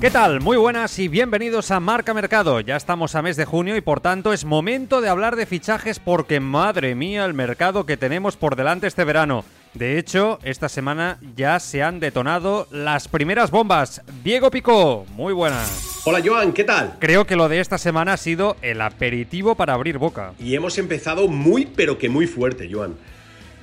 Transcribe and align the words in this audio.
¿Qué 0.00 0.12
tal? 0.12 0.40
Muy 0.40 0.56
buenas 0.56 0.96
y 1.00 1.08
bienvenidos 1.08 1.72
a 1.72 1.80
Marca 1.80 2.14
Mercado. 2.14 2.60
Ya 2.60 2.76
estamos 2.76 3.16
a 3.16 3.22
mes 3.22 3.36
de 3.36 3.44
junio 3.44 3.76
y 3.76 3.80
por 3.80 4.00
tanto 4.00 4.32
es 4.32 4.44
momento 4.44 5.00
de 5.00 5.08
hablar 5.08 5.34
de 5.34 5.44
fichajes 5.44 5.98
porque 5.98 6.38
madre 6.38 6.94
mía 6.94 7.24
el 7.24 7.34
mercado 7.34 7.84
que 7.84 7.96
tenemos 7.96 8.36
por 8.36 8.54
delante 8.54 8.86
este 8.86 9.02
verano. 9.02 9.44
De 9.74 9.98
hecho, 9.98 10.38
esta 10.44 10.68
semana 10.68 11.18
ya 11.34 11.58
se 11.58 11.82
han 11.82 11.98
detonado 11.98 12.68
las 12.70 13.08
primeras 13.08 13.50
bombas. 13.50 14.02
Diego 14.22 14.52
Pico, 14.52 15.04
muy 15.16 15.32
buenas. 15.32 16.00
Hola 16.04 16.22
Joan, 16.24 16.52
¿qué 16.52 16.62
tal? 16.62 16.94
Creo 17.00 17.26
que 17.26 17.34
lo 17.34 17.48
de 17.48 17.58
esta 17.58 17.76
semana 17.76 18.12
ha 18.12 18.18
sido 18.18 18.56
el 18.62 18.80
aperitivo 18.82 19.56
para 19.56 19.74
abrir 19.74 19.98
boca. 19.98 20.32
Y 20.38 20.54
hemos 20.54 20.78
empezado 20.78 21.26
muy 21.26 21.66
pero 21.66 21.98
que 21.98 22.08
muy 22.08 22.28
fuerte, 22.28 22.68
Joan. 22.72 22.94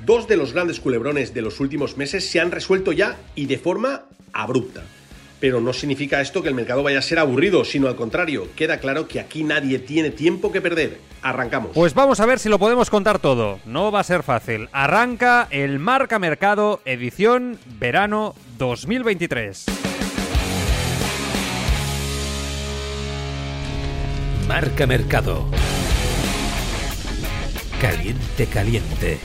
Dos 0.05 0.27
de 0.27 0.35
los 0.35 0.51
grandes 0.51 0.81
culebrones 0.81 1.33
de 1.33 1.41
los 1.41 1.61
últimos 1.61 1.95
meses 1.95 2.29
se 2.29 2.41
han 2.41 2.51
resuelto 2.51 2.91
ya 2.91 3.15
y 3.35 3.45
de 3.45 3.57
forma 3.57 4.03
abrupta 4.33 4.83
pero 5.45 5.61
no 5.61 5.73
significa 5.73 6.21
esto 6.21 6.41
que 6.41 6.49
el 6.49 6.55
mercado 6.55 6.81
vaya 6.81 6.97
a 6.97 7.03
ser 7.03 7.19
aburrido, 7.19 7.63
sino 7.65 7.87
al 7.87 7.95
contrario, 7.95 8.47
queda 8.55 8.79
claro 8.79 9.07
que 9.07 9.19
aquí 9.19 9.43
nadie 9.43 9.77
tiene 9.77 10.09
tiempo 10.09 10.51
que 10.51 10.59
perder. 10.59 10.97
Arrancamos. 11.21 11.69
Pues 11.75 11.93
vamos 11.93 12.19
a 12.19 12.25
ver 12.25 12.39
si 12.39 12.49
lo 12.49 12.57
podemos 12.57 12.89
contar 12.89 13.19
todo. 13.19 13.59
No 13.63 13.91
va 13.91 13.99
a 13.99 14.03
ser 14.03 14.23
fácil. 14.23 14.69
Arranca 14.71 15.47
el 15.51 15.77
Marca 15.77 16.17
Mercado 16.17 16.81
edición 16.83 17.59
verano 17.77 18.33
2023. 18.57 19.65
Marca 24.47 24.87
Mercado. 24.87 25.45
Caliente, 27.79 28.47
caliente. 28.47 29.19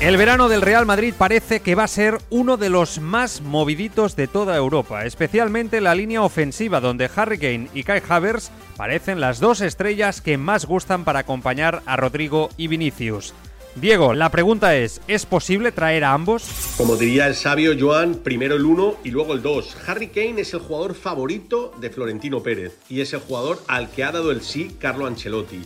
El 0.00 0.16
verano 0.16 0.48
del 0.48 0.62
Real 0.62 0.86
Madrid 0.86 1.12
parece 1.16 1.60
que 1.60 1.74
va 1.74 1.84
a 1.84 1.88
ser 1.88 2.16
uno 2.30 2.56
de 2.56 2.70
los 2.70 3.00
más 3.00 3.42
moviditos 3.42 4.16
de 4.16 4.28
toda 4.28 4.56
Europa, 4.56 5.04
especialmente 5.04 5.82
la 5.82 5.94
línea 5.94 6.22
ofensiva 6.22 6.80
donde 6.80 7.10
Harry 7.14 7.36
Kane 7.36 7.68
y 7.74 7.84
Kai 7.84 8.00
Havertz 8.08 8.50
parecen 8.78 9.20
las 9.20 9.40
dos 9.40 9.60
estrellas 9.60 10.22
que 10.22 10.38
más 10.38 10.64
gustan 10.64 11.04
para 11.04 11.18
acompañar 11.18 11.82
a 11.84 11.98
Rodrigo 11.98 12.48
y 12.56 12.68
Vinicius. 12.68 13.34
Diego, 13.74 14.14
la 14.14 14.30
pregunta 14.30 14.74
es, 14.74 15.02
¿es 15.06 15.26
posible 15.26 15.70
traer 15.70 16.04
a 16.04 16.14
ambos? 16.14 16.48
Como 16.78 16.96
diría 16.96 17.26
el 17.26 17.34
sabio 17.34 17.76
Joan, 17.78 18.14
primero 18.14 18.56
el 18.56 18.64
uno 18.64 18.96
y 19.04 19.10
luego 19.10 19.34
el 19.34 19.42
dos. 19.42 19.76
Harry 19.86 20.08
Kane 20.08 20.40
es 20.40 20.54
el 20.54 20.60
jugador 20.60 20.94
favorito 20.94 21.74
de 21.78 21.90
Florentino 21.90 22.42
Pérez 22.42 22.78
y 22.88 23.02
es 23.02 23.12
el 23.12 23.20
jugador 23.20 23.62
al 23.68 23.90
que 23.90 24.02
ha 24.02 24.12
dado 24.12 24.30
el 24.30 24.40
sí 24.40 24.74
Carlo 24.78 25.04
Ancelotti. 25.06 25.60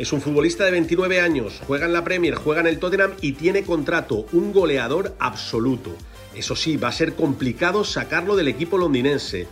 Es 0.00 0.14
un 0.14 0.22
futbolista 0.22 0.64
de 0.64 0.70
29 0.70 1.20
años, 1.20 1.60
juega 1.66 1.84
en 1.84 1.92
la 1.92 2.02
Premier, 2.02 2.34
juega 2.34 2.62
en 2.62 2.68
el 2.68 2.78
Tottenham 2.78 3.12
y 3.20 3.32
tiene 3.32 3.64
contrato, 3.64 4.24
un 4.32 4.50
goleador 4.50 5.14
absoluto. 5.18 5.94
Eso 6.34 6.56
sí, 6.56 6.78
va 6.78 6.88
a 6.88 6.92
ser 6.92 7.12
complicado 7.12 7.84
sacarlo 7.84 8.34
del 8.34 8.48
equipo 8.48 8.78
londinense. 8.78 9.46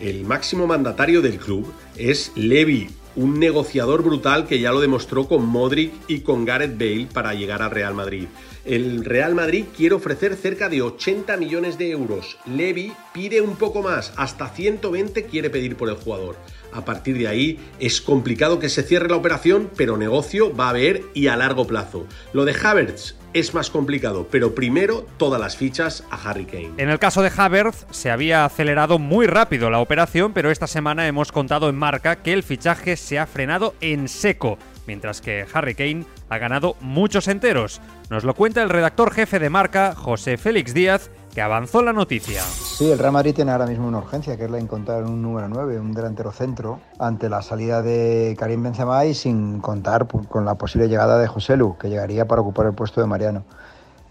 El 0.00 0.24
máximo 0.24 0.66
mandatario 0.66 1.22
del 1.22 1.38
club 1.38 1.72
es 1.96 2.32
Levy, 2.34 2.88
un 3.14 3.38
negociador 3.38 4.02
brutal 4.02 4.48
que 4.48 4.58
ya 4.58 4.72
lo 4.72 4.80
demostró 4.80 5.28
con 5.28 5.46
Modric 5.46 5.92
y 6.08 6.22
con 6.22 6.44
Gareth 6.44 6.76
Bale 6.76 7.06
para 7.12 7.34
llegar 7.34 7.62
al 7.62 7.70
Real 7.70 7.94
Madrid. 7.94 8.26
El 8.64 9.04
Real 9.04 9.36
Madrid 9.36 9.66
quiere 9.76 9.94
ofrecer 9.94 10.34
cerca 10.34 10.68
de 10.68 10.82
80 10.82 11.36
millones 11.36 11.78
de 11.78 11.92
euros. 11.92 12.38
Levy 12.44 12.92
pide 13.14 13.40
un 13.40 13.54
poco 13.54 13.82
más, 13.82 14.12
hasta 14.16 14.48
120 14.48 15.26
quiere 15.26 15.48
pedir 15.48 15.76
por 15.76 15.88
el 15.88 15.94
jugador. 15.94 16.34
A 16.72 16.84
partir 16.84 17.18
de 17.18 17.28
ahí 17.28 17.58
es 17.78 18.00
complicado 18.00 18.58
que 18.58 18.68
se 18.68 18.82
cierre 18.82 19.08
la 19.08 19.16
operación, 19.16 19.70
pero 19.76 19.96
negocio 19.96 20.54
va 20.54 20.66
a 20.66 20.70
haber 20.70 21.02
y 21.14 21.28
a 21.28 21.36
largo 21.36 21.66
plazo. 21.66 22.06
Lo 22.32 22.44
de 22.44 22.54
Havertz 22.54 23.16
es 23.32 23.52
más 23.52 23.70
complicado, 23.70 24.28
pero 24.30 24.54
primero 24.54 25.06
todas 25.18 25.40
las 25.40 25.56
fichas 25.56 26.04
a 26.10 26.16
Harry 26.16 26.46
Kane. 26.46 26.72
En 26.78 26.88
el 26.88 26.98
caso 26.98 27.22
de 27.22 27.30
Havertz 27.36 27.86
se 27.90 28.10
había 28.10 28.44
acelerado 28.44 28.98
muy 28.98 29.26
rápido 29.26 29.68
la 29.68 29.80
operación, 29.80 30.32
pero 30.32 30.50
esta 30.50 30.66
semana 30.66 31.06
hemos 31.06 31.32
contado 31.32 31.68
en 31.68 31.76
marca 31.76 32.16
que 32.16 32.32
el 32.32 32.42
fichaje 32.42 32.96
se 32.96 33.18
ha 33.18 33.26
frenado 33.26 33.74
en 33.82 34.08
seco, 34.08 34.58
mientras 34.86 35.20
que 35.20 35.44
Harry 35.52 35.74
Kane 35.74 36.06
ha 36.30 36.38
ganado 36.38 36.76
muchos 36.80 37.28
enteros. 37.28 37.80
Nos 38.08 38.24
lo 38.24 38.34
cuenta 38.34 38.62
el 38.62 38.70
redactor 38.70 39.12
jefe 39.12 39.38
de 39.38 39.50
marca, 39.50 39.94
José 39.94 40.38
Félix 40.38 40.72
Díaz, 40.72 41.10
que 41.36 41.42
avanzó 41.42 41.82
la 41.82 41.92
noticia. 41.92 42.40
Sí, 42.40 42.90
el 42.90 42.98
Real 42.98 43.12
Madrid 43.12 43.34
tiene 43.34 43.52
ahora 43.52 43.66
mismo 43.66 43.86
una 43.86 43.98
urgencia, 43.98 44.38
que 44.38 44.44
es 44.44 44.50
la 44.50 44.58
encontrar 44.58 45.04
un 45.04 45.20
número 45.20 45.46
9, 45.50 45.78
un 45.78 45.92
delantero 45.92 46.32
centro, 46.32 46.80
ante 46.98 47.28
la 47.28 47.42
salida 47.42 47.82
de 47.82 48.34
Karim 48.38 48.62
Benzema 48.62 49.04
y 49.04 49.12
sin 49.12 49.60
contar 49.60 50.06
con 50.06 50.46
la 50.46 50.54
posible 50.54 50.88
llegada 50.88 51.18
de 51.18 51.26
José 51.26 51.58
Lu, 51.58 51.76
que 51.76 51.90
llegaría 51.90 52.26
para 52.26 52.40
ocupar 52.40 52.64
el 52.64 52.72
puesto 52.72 53.02
de 53.02 53.06
Mariano. 53.06 53.44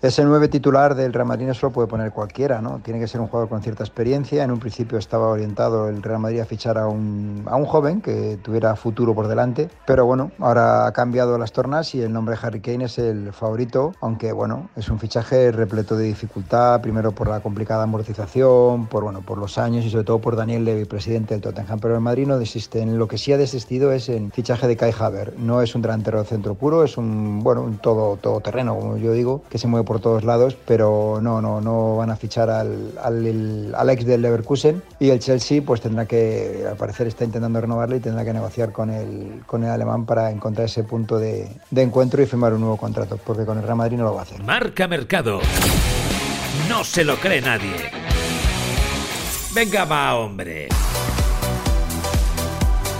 Ese 0.02 0.24
nueve 0.24 0.48
titular 0.48 0.94
del 0.94 1.14
Real 1.14 1.26
Madrid 1.26 1.48
no 1.48 1.54
se 1.54 1.66
lo 1.66 1.72
puede 1.72 1.88
poner 1.88 2.12
cualquiera, 2.12 2.62
¿no? 2.62 2.80
Tiene 2.84 3.00
que 3.00 3.08
ser 3.08 3.22
un 3.22 3.28
jugador 3.28 3.50
con 3.50 3.62
cierta 3.62 3.84
experiencia. 3.84 4.44
En 4.44 4.52
un 4.52 4.60
principio 4.60 4.98
estaba 4.98 5.30
orientado 5.30 5.88
el 5.90 6.04
Real 6.04 6.20
Madrid 6.20 6.42
a 6.42 6.46
fichar 6.46 6.78
a 6.78 6.88
un, 6.88 7.44
a 7.48 7.56
un 7.56 7.66
joven 7.66 8.02
que 8.02 8.38
tuviera 8.44 8.76
futuro 8.76 9.16
por 9.16 9.28
delante, 9.28 9.70
pero 9.88 10.06
bueno, 10.06 10.32
ahora 10.40 10.86
ha 10.86 10.92
cambiado 10.92 11.38
las 11.38 11.52
tornas 11.52 11.96
y 11.96 12.02
el 12.02 12.14
nombre 12.14 12.36
Harry 12.42 12.60
Kane 12.60 12.86
es 12.86 13.00
el 13.00 13.34
favorito, 13.34 13.94
aunque 14.02 14.32
bueno, 14.32 14.70
es 14.76 14.90
un 14.90 15.00
fichaje 15.00 15.52
repleto 15.52 15.96
de 15.96 16.06
dificultad, 16.06 16.82
primero 16.82 17.12
por 17.12 17.28
la 17.28 17.40
complicada 17.40 17.84
amortización, 17.84 18.88
por 18.88 19.04
bueno, 19.04 19.22
por 19.22 19.38
los 19.38 19.58
años 19.58 19.86
y 19.86 19.90
sobre 19.90 20.04
todo 20.04 20.20
por 20.20 20.36
Daniel 20.36 20.66
Levy, 20.66 20.86
presidente 20.86 21.34
del 21.34 21.42
Tottenham, 21.42 21.80
pero 21.80 21.96
el 21.96 22.02
Madrid 22.02 22.28
no 22.28 22.38
desiste. 22.38 22.82
En 22.82 22.98
lo 22.98 23.08
que 23.08 23.18
sí 23.18 23.34
ha 23.34 23.38
desistido 23.38 23.92
es 23.92 24.10
en 24.10 24.32
fichaje 24.32 24.68
de 24.68 24.76
Kai 24.76 24.94
Havertz. 24.98 25.38
No 25.40 25.62
es 25.62 25.74
un 25.74 25.82
delantero 25.82 26.20
de 26.20 26.26
centro 26.26 26.56
puro, 26.56 26.84
es 26.84 26.98
un 26.98 27.42
bueno, 27.42 27.62
un 27.64 27.78
todo 27.78 28.18
todo 28.18 28.40
terreno, 28.42 28.76
como 28.76 28.98
yo 28.98 29.14
digo, 29.14 29.42
que 29.50 29.58
se 29.58 29.68
mueve 29.68 29.85
por 29.86 30.00
todos 30.00 30.24
lados, 30.24 30.58
pero 30.66 31.20
no, 31.22 31.42
no, 31.42 31.62
no 31.62 31.98
van 31.98 32.10
a 32.10 32.16
fichar 32.16 32.50
al, 32.50 32.92
al, 33.02 33.90
ex 33.90 34.06
del 34.06 34.22
Leverkusen 34.22 34.82
y 35.00 35.10
el 35.10 35.20
Chelsea 35.20 35.62
pues 35.66 35.82
tendrá 35.82 36.06
que, 36.06 36.66
al 36.70 36.76
parecer 36.76 37.08
está 37.08 37.24
intentando 37.24 37.62
renovarlo 37.62 37.96
y 37.96 38.00
tendrá 38.00 38.26
que 38.26 38.34
negociar 38.34 38.72
con 38.72 38.90
el, 38.90 39.44
con 39.46 39.64
el 39.64 39.70
alemán 39.70 40.06
para 40.06 40.32
encontrar 40.32 40.66
ese 40.66 40.84
punto 40.84 41.18
de, 41.18 41.48
de 41.72 41.82
encuentro 41.82 42.22
y 42.22 42.26
firmar 42.26 42.54
un 42.54 42.62
nuevo 42.62 42.78
contrato, 42.78 43.18
porque 43.24 43.46
con 43.46 43.58
el 43.58 43.64
Real 43.64 43.78
Madrid 43.78 43.98
no 43.98 44.04
lo 44.04 44.14
va 44.14 44.22
a 44.22 44.24
hacer. 44.24 44.44
Marca 44.44 44.88
Mercado. 44.88 45.40
No 46.70 46.84
se 46.84 47.04
lo 47.04 47.16
cree 47.18 47.42
nadie. 47.42 47.76
Venga, 49.54 49.86
va, 49.86 50.16
hombre. 50.16 50.68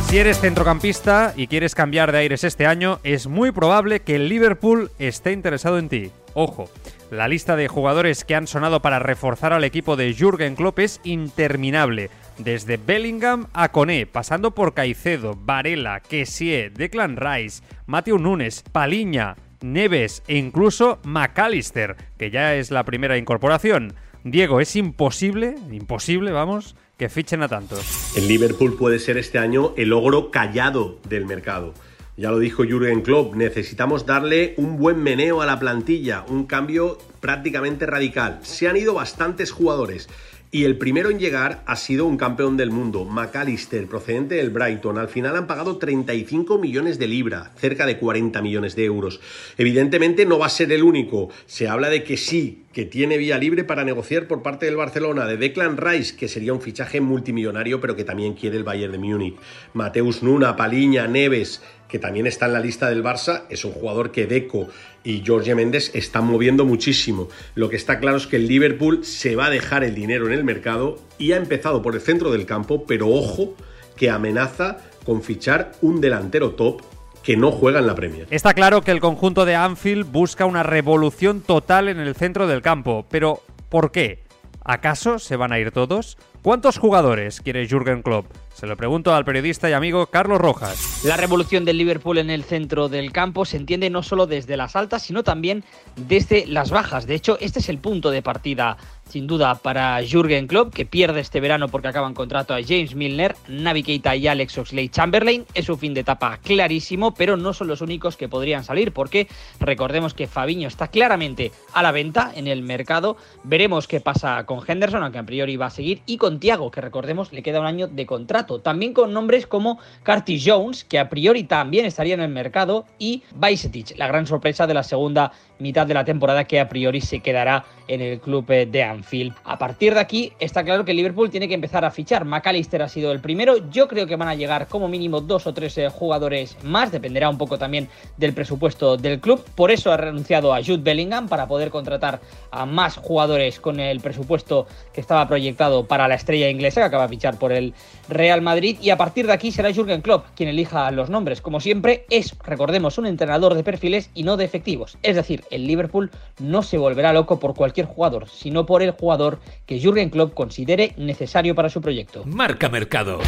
Si 0.08 0.20
eres 0.20 0.40
centrocampista 0.40 1.34
y 1.36 1.48
quieres 1.48 1.74
cambiar 1.74 2.12
de 2.12 2.20
aires 2.20 2.44
este 2.44 2.68
año, 2.68 3.00
es 3.04 3.28
muy 3.28 3.52
probable 3.52 4.02
que 4.02 4.16
el 4.16 4.30
Liverpool 4.30 4.92
esté 5.00 5.32
interesado 5.32 5.80
en 5.80 5.90
ti. 5.90 6.12
Ojo, 6.38 6.70
la 7.12 7.30
lista 7.30 7.56
de 7.56 7.70
jugadores 7.70 8.26
que 8.26 8.36
han 8.36 8.46
sonado 8.46 8.82
para 8.82 9.00
reforzar 9.00 9.54
al 9.54 9.64
equipo 9.64 9.96
de 9.96 10.14
Jürgen 10.14 10.56
Klopp 10.56 10.80
es 10.80 11.00
interminable. 11.06 12.10
Desde 12.38 12.76
Bellingham 12.76 13.48
a 13.54 13.72
Coné, 13.72 14.06
pasando 14.06 14.52
por 14.52 14.74
Caicedo, 14.74 15.34
Varela, 15.34 16.02
Kessie, 16.02 16.70
Declan 16.72 17.16
Rice, 17.16 17.64
Matthew 17.86 18.20
Nunes, 18.20 18.64
Paliña, 18.70 19.38
Neves 19.62 20.24
e 20.28 20.36
incluso 20.36 21.00
McAllister, 21.06 21.96
que 22.18 22.30
ya 22.32 22.54
es 22.56 22.70
la 22.70 22.84
primera 22.84 23.18
incorporación. 23.18 23.94
Diego, 24.26 24.60
es 24.60 24.76
imposible, 24.76 25.56
imposible, 25.72 26.34
vamos, 26.34 26.76
que 26.98 27.08
fichen 27.08 27.44
a 27.44 27.48
tantos. 27.48 28.18
El 28.18 28.28
Liverpool 28.28 28.76
puede 28.78 29.00
ser 29.00 29.18
este 29.18 29.38
año 29.38 29.74
el 29.78 29.94
ogro 29.94 30.32
callado 30.32 31.00
del 31.08 31.26
mercado. 31.26 31.74
Ya 32.18 32.32
lo 32.32 32.40
dijo 32.40 32.64
Jürgen 32.64 33.02
Klopp, 33.02 33.36
necesitamos 33.36 34.06
darle 34.06 34.54
un 34.56 34.78
buen 34.78 35.04
meneo 35.04 35.42
a 35.42 35.46
la 35.46 35.60
plantilla, 35.60 36.24
un 36.30 36.46
cambio 36.46 36.98
prácticamente 37.20 37.86
radical. 37.86 38.40
Se 38.44 38.70
han 38.70 38.78
ido 38.78 38.94
bastantes 38.94 39.52
jugadores 39.52 40.08
y 40.50 40.64
el 40.64 40.78
primero 40.78 41.10
en 41.10 41.20
llegar 41.20 41.62
ha 41.66 41.76
sido 41.76 42.06
un 42.06 42.16
campeón 42.16 42.56
del 42.56 42.72
mundo, 42.72 43.04
McAllister, 43.04 43.86
procedente 43.88 44.36
del 44.36 44.52
Brighton. 44.52 44.98
Al 44.98 45.10
final 45.10 45.36
han 45.36 45.48
pagado 45.48 45.78
35 45.78 46.58
millones 46.58 46.98
de 46.98 47.08
libra, 47.10 47.52
cerca 47.58 47.86
de 47.86 47.98
40 47.98 48.42
millones 48.42 48.78
de 48.78 48.86
euros. 48.86 49.20
Evidentemente 49.58 50.26
no 50.26 50.40
va 50.40 50.46
a 50.46 50.50
ser 50.50 50.72
el 50.72 50.84
único. 50.84 51.30
Se 51.46 51.68
habla 51.68 51.90
de 51.90 52.06
que 52.06 52.16
sí, 52.16 52.64
que 52.76 52.84
tiene 52.84 53.18
vía 53.18 53.38
libre 53.38 53.64
para 53.64 53.86
negociar 53.86 54.28
por 54.28 54.44
parte 54.44 54.66
del 54.66 54.76
Barcelona, 54.76 55.26
de 55.26 55.38
Declan 55.38 55.78
Rice, 55.78 56.18
que 56.18 56.28
sería 56.28 56.52
un 56.52 56.60
fichaje 56.60 57.00
multimillonario, 57.00 57.80
pero 57.80 57.96
que 57.96 58.04
también 58.04 58.34
quiere 58.34 58.58
el 58.58 58.66
Bayern 58.66 58.92
de 58.92 58.98
Múnich. 58.98 59.38
Mateus 59.74 60.22
Nuna, 60.22 60.58
Paliña, 60.58 61.08
Neves, 61.08 61.64
que 61.88 62.00
también 62.00 62.28
está 62.28 62.48
en 62.48 62.54
la 62.54 62.60
lista 62.60 62.90
del 62.90 63.02
Barça, 63.02 63.44
es 63.50 63.64
un 63.64 63.72
jugador 63.72 64.12
que 64.12 64.28
Deco 64.28 64.68
y 65.06 65.24
Jorge 65.26 65.56
Méndez 65.56 65.92
están 65.96 66.26
moviendo 66.26 66.66
muchísimo. 66.66 67.30
Lo 67.56 67.70
que 67.70 67.78
está 67.78 68.02
claro 68.02 68.18
es 68.18 68.28
que 68.28 68.36
el 68.36 68.48
Liverpool 68.50 69.06
se 69.06 69.38
va 69.38 69.46
a 69.46 69.52
dejar 69.52 69.86
el 69.86 69.96
dinero 69.96 70.28
en 70.28 70.34
el 70.34 70.44
mercado 70.44 71.00
y 71.18 71.32
ha 71.32 71.38
empezado 71.38 71.82
por 71.82 71.96
el 71.96 72.02
centro 72.02 72.30
del 72.30 72.46
campo, 72.46 72.86
pero 72.86 73.08
ojo 73.08 73.56
que 73.96 74.10
amenaza 74.10 74.80
con 75.06 75.24
fichar 75.24 75.72
un 75.82 76.02
delantero 76.02 76.56
top 76.56 76.82
que 77.26 77.36
no 77.36 77.52
juega 77.52 77.80
en 77.80 77.88
la 77.88 77.96
Premier. 77.96 78.28
Está 78.30 78.54
claro 78.54 78.84
que 78.84 78.92
el 78.92 79.02
conjunto 79.02 79.46
de 79.46 79.56
Anfield 79.56 80.10
busca 80.12 80.46
una 80.46 80.62
revolución 80.62 81.42
total 81.42 81.90
en 81.90 82.00
el 82.00 82.16
centro 82.16 82.46
del 82.46 82.62
campo, 82.62 83.06
pero 83.10 83.42
¿por 83.70 83.92
qué? 83.92 84.24
¿Acaso 84.64 85.18
se 85.18 85.36
van 85.36 85.52
a 85.52 85.58
ir 85.58 85.72
todos? 85.72 86.18
¿Cuántos 86.44 86.78
jugadores 86.78 87.42
quiere 87.42 87.68
Jürgen 87.68 88.04
Klopp? 88.04 88.28
Se 88.56 88.68
lo 88.68 88.78
pregunto 88.78 89.14
al 89.14 89.26
periodista 89.26 89.70
y 89.70 89.74
amigo 89.74 90.06
Carlos 90.06 90.40
Rojas. 90.40 91.04
La 91.04 91.18
revolución 91.18 91.66
del 91.66 91.78
Liverpool 91.78 92.20
en 92.20 92.30
el 92.30 92.46
centro 92.46 92.88
del 92.88 93.12
campo 93.12 93.44
se 93.44 93.58
entiende 93.58 93.90
no 93.90 94.02
solo 94.02 94.28
desde 94.28 94.56
las 94.56 94.78
altas, 94.78 95.04
sino 95.04 95.24
también 95.24 95.66
desde 95.98 96.46
las 96.48 96.72
bajas. 96.72 97.06
De 97.06 97.16
hecho, 97.16 97.38
este 97.42 97.60
es 97.60 97.68
el 97.68 97.80
punto 97.80 98.12
de 98.12 98.22
partida 98.22 98.78
sin 99.10 99.28
duda 99.28 99.56
para 99.56 100.02
Jürgen 100.04 100.48
Klopp, 100.48 100.74
que 100.74 100.86
pierde 100.86 101.20
este 101.20 101.40
verano 101.40 101.68
porque 101.68 101.90
acaban 101.90 102.14
contrato 102.14 102.54
a 102.54 102.64
James 102.66 102.96
Milner, 102.96 103.36
Navi 103.48 103.84
Keita 103.84 104.16
y 104.16 104.28
Alex 104.28 104.58
Oxlade-Chamberlain. 104.58 105.46
Es 105.54 105.70
un 105.70 105.78
fin 105.78 105.94
de 105.94 106.02
etapa 106.02 106.38
clarísimo, 106.38 107.14
pero 107.14 107.38
no 107.38 107.54
son 107.54 107.68
los 107.68 107.82
únicos 107.82 108.18
que 108.18 108.30
podrían 108.30 108.64
salir, 108.64 108.94
porque 108.94 109.28
recordemos 109.60 110.14
que 110.14 110.28
Fabiño 110.28 110.68
está 110.68 110.88
claramente 110.88 111.52
a 111.74 111.84
la 111.84 111.92
venta 111.92 112.32
en 112.36 112.48
el 112.48 112.62
mercado. 112.62 113.18
Veremos 113.44 113.88
qué 113.88 114.00
pasa 114.00 114.44
con 114.46 114.62
Henderson, 114.66 115.04
aunque 115.04 115.20
a 115.20 115.24
priori 115.24 115.56
va 115.58 115.68
a 115.68 115.72
seguir, 115.72 116.02
y 116.06 116.18
con 116.18 116.40
Thiago, 116.40 116.72
que 116.72 116.82
recordemos 116.82 117.32
le 117.32 117.44
queda 117.44 117.60
un 117.60 117.68
año 117.68 117.88
de 117.88 118.06
contrato. 118.06 118.45
También 118.46 118.94
con 118.94 119.14
nombres 119.14 119.48
como 119.48 119.80
Carty 120.04 120.42
Jones, 120.44 120.84
que 120.84 121.00
a 121.00 121.10
priori 121.10 121.44
también 121.44 121.86
estaría 121.86 122.14
en 122.14 122.22
el 122.22 122.30
mercado, 122.30 122.86
y 123.00 123.24
Bajcetic, 123.36 123.98
la 123.98 124.08
gran 124.08 124.28
sorpresa 124.28 124.68
de 124.68 124.74
la 124.74 124.84
segunda 124.84 125.32
mitad 125.60 125.88
de 125.88 125.94
la 125.94 126.06
temporada 126.06 126.44
que 126.44 126.60
a 126.60 126.70
priori 126.70 127.02
se 127.02 127.20
quedará 127.20 127.66
en 127.88 128.02
el 128.02 128.20
club 128.20 128.46
de 128.48 128.84
Anfield. 128.84 129.34
A 129.44 129.58
partir 129.58 129.94
de 129.94 130.00
aquí 130.00 130.34
está 130.40 130.64
claro 130.64 130.86
que 130.86 130.94
Liverpool 130.94 131.30
tiene 131.30 131.48
que 131.48 131.54
empezar 131.54 131.86
a 131.86 131.92
fichar. 131.92 132.26
McAllister 132.26 132.82
ha 132.82 132.90
sido 132.90 133.12
el 133.12 133.20
primero. 133.20 133.70
Yo 133.70 133.88
creo 133.88 134.08
que 134.08 134.16
van 134.16 134.28
a 134.28 134.36
llegar 134.36 134.68
como 134.68 134.88
mínimo 134.88 135.22
dos 135.22 135.48
o 135.48 135.54
tres 135.54 135.78
eh, 135.78 135.90
jugadores 135.90 136.58
más. 136.64 136.92
Dependerá 136.92 137.30
un 137.30 137.38
poco 137.38 137.58
también 137.58 137.88
del 138.18 138.34
presupuesto 138.34 138.98
del 138.98 139.20
club. 139.20 139.44
Por 139.56 139.72
eso 139.72 139.92
ha 139.92 139.98
renunciado 139.98 140.54
a 140.54 140.64
Jude 140.64 140.82
Bellingham 140.82 141.28
para 141.28 141.48
poder 141.48 141.70
contratar 141.70 142.20
a 142.52 142.66
más 142.66 142.98
jugadores 142.98 143.60
con 143.60 143.80
el 143.80 144.00
presupuesto 144.00 144.68
que 144.94 145.02
estaba 145.02 145.28
proyectado 145.28 145.86
para 145.86 146.08
la 146.08 146.16
estrella 146.16 146.50
inglesa 146.50 146.82
que 146.82 146.88
acaba 146.88 147.04
de 147.04 147.10
fichar 147.10 147.38
por 147.38 147.52
el 147.52 147.74
Real 148.10 148.42
Madrid. 148.42 148.78
Y 148.82 148.90
a 148.90 148.98
partir 148.98 149.28
de 149.28 149.34
aquí 149.34 149.52
será 149.52 149.72
Jürgen 149.72 150.02
Klopp 150.02 150.26
quien 150.36 150.50
elija 150.50 150.90
los 150.92 151.10
nombres. 151.10 151.42
Como 151.42 151.60
siempre, 151.60 152.06
es, 152.10 152.36
recordemos, 152.44 152.98
un 152.98 153.06
entrenador 153.06 153.54
de 153.54 153.64
perfiles 153.64 154.10
y 154.14 154.24
no 154.24 154.38
de 154.38 154.46
efectivos. 154.46 154.98
Es 155.04 155.16
decir, 155.16 155.44
el 155.52 155.68
Liverpool 155.68 156.12
no 156.40 156.64
se 156.64 156.78
volverá 156.78 157.14
loco 157.14 157.40
por 157.40 157.56
cualquier 157.56 157.86
jugador, 157.86 158.30
sino 158.30 158.66
por 158.66 158.82
el 158.82 158.92
jugador 158.92 159.40
que 159.66 159.80
Jürgen 159.80 160.10
Klopp 160.10 160.34
considere 160.34 160.94
necesario 160.98 161.56
para 161.56 161.70
su 161.70 161.82
proyecto. 161.82 162.24
Marca 162.26 162.70
Mercado. 162.70 163.20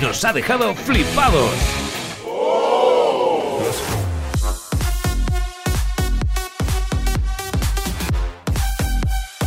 Nos 0.00 0.24
ha 0.24 0.32
dejado 0.32 0.74
flipados. 0.74 1.87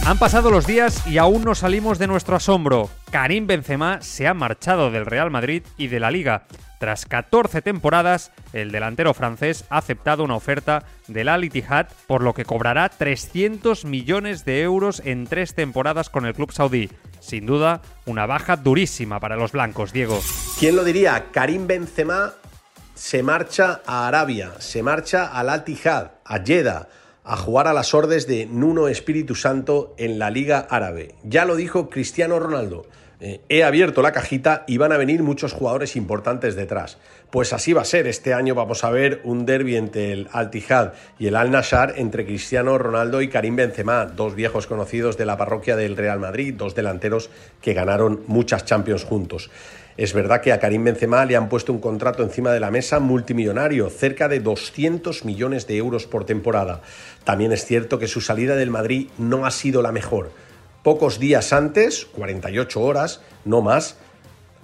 Han 0.04 0.18
pasado 0.18 0.50
los 0.50 0.66
días 0.66 1.06
y 1.06 1.20
aún 1.20 1.44
no 1.44 1.54
salimos 1.54 2.00
de 2.00 2.08
nuestro 2.08 2.36
asombro. 2.36 2.90
Karim 3.12 3.46
Benzema 3.46 4.02
se 4.02 4.28
ha 4.28 4.34
marchado 4.34 4.90
del 4.90 5.06
Real 5.06 5.30
Madrid 5.30 5.64
y 5.78 5.88
de 5.88 6.00
la 6.00 6.10
Liga. 6.10 6.48
Tras 6.80 7.06
14 7.06 7.62
temporadas, 7.62 8.32
el 8.52 8.72
delantero 8.72 9.14
francés 9.14 9.64
ha 9.70 9.78
aceptado 9.78 10.24
una 10.24 10.36
oferta 10.36 10.86
del 11.08 11.30
Al 11.30 11.44
Ittihad, 11.44 11.88
por 12.08 12.24
lo 12.24 12.34
que 12.34 12.46
cobrará 12.46 12.90
300 12.90 13.86
millones 13.86 14.44
de 14.44 14.64
euros 14.64 15.04
en 15.06 15.28
tres 15.28 15.54
temporadas 15.54 16.10
con 16.10 16.26
el 16.26 16.34
club 16.34 16.52
saudí. 16.52 16.90
Sin 17.20 17.46
duda, 17.46 17.84
una 18.08 18.26
baja 18.26 18.58
durísima 18.58 19.20
para 19.20 19.36
los 19.36 19.52
blancos, 19.52 19.94
Diego. 19.94 20.20
¿Quién 20.60 20.76
lo 20.76 20.84
diría? 20.84 21.28
Karim 21.32 21.68
Benzema 21.68 22.34
se 22.96 23.22
marcha 23.22 23.82
a 23.86 24.08
Arabia, 24.08 24.54
se 24.58 24.82
marcha 24.82 25.28
al 25.28 25.50
Al 25.50 25.60
Ittihad, 25.60 26.12
a 26.26 26.40
Jeddah 26.40 26.88
a 27.24 27.38
jugar 27.38 27.68
a 27.68 27.74
las 27.74 27.94
órdenes 27.94 28.28
de 28.28 28.46
Nuno 28.46 28.88
Espíritu 28.88 29.36
Santo 29.36 29.94
en 29.98 30.20
la 30.20 30.30
Liga 30.30 30.60
Árabe. 30.70 31.16
Ya 31.24 31.46
lo 31.46 31.56
dijo 31.56 31.90
Cristiano 31.90 32.40
Ronaldo. 32.40 32.86
Eh, 33.24 33.40
he 33.50 33.64
abierto 33.64 34.02
la 34.02 34.12
cajita 34.12 34.64
y 34.68 34.78
van 34.78 34.92
a 34.92 34.98
venir 34.98 35.22
muchos 35.22 35.54
jugadores 35.54 35.96
importantes 35.96 36.56
detrás. 36.56 36.98
Pues 37.30 37.54
así 37.54 37.72
va 37.72 37.84
a 37.84 37.86
ser. 37.86 38.08
Este 38.08 38.34
año 38.34 38.56
vamos 38.56 38.84
a 38.84 38.90
ver 38.90 39.22
un 39.24 39.46
derby 39.46 39.76
entre 39.76 40.12
el 40.12 40.28
Al 40.32 40.50
Tijad 40.50 40.94
y 41.20 41.28
el 41.28 41.36
Al 41.36 41.52
Nashar, 41.52 41.94
entre 41.98 42.26
Cristiano 42.26 42.80
Ronaldo 42.80 43.22
y 43.22 43.30
Karim 43.30 43.56
Benzema, 43.56 44.06
dos 44.06 44.34
viejos 44.34 44.66
conocidos 44.66 45.18
de 45.18 45.28
la 45.28 45.38
parroquia 45.38 45.76
del 45.76 45.98
Real 45.98 46.20
Madrid, 46.20 46.56
dos 46.58 46.74
delanteros 46.74 47.30
que 47.62 47.76
ganaron 47.76 48.24
muchas 48.26 48.66
Champions 48.66 49.04
juntos. 49.04 49.52
Es 50.02 50.14
verdad 50.14 50.42
que 50.42 50.52
a 50.52 50.60
Karim 50.60 50.84
Benzema 50.84 51.26
le 51.26 51.36
han 51.36 51.48
puesto 51.48 51.72
un 51.72 51.80
contrato 51.80 52.24
encima 52.24 52.52
de 52.52 52.60
la 52.60 52.72
mesa 52.72 53.00
multimillonario, 53.00 53.88
cerca 53.92 54.28
de 54.28 54.40
200 54.40 55.26
millones 55.26 55.68
de 55.68 55.78
euros 55.78 56.08
por 56.08 56.26
temporada. 56.26 56.82
También 57.24 57.52
es 57.52 57.66
cierto 57.66 58.00
que 58.00 58.08
su 58.08 58.20
salida 58.20 58.56
del 58.56 58.72
Madrid 58.72 59.10
no 59.20 59.46
ha 59.46 59.52
sido 59.52 59.84
la 59.84 59.92
mejor. 59.92 60.32
Pocos 60.82 61.20
días 61.20 61.54
antes, 61.54 62.08
48 62.14 62.82
horas, 62.82 63.22
no 63.46 63.62
más, 63.62 63.98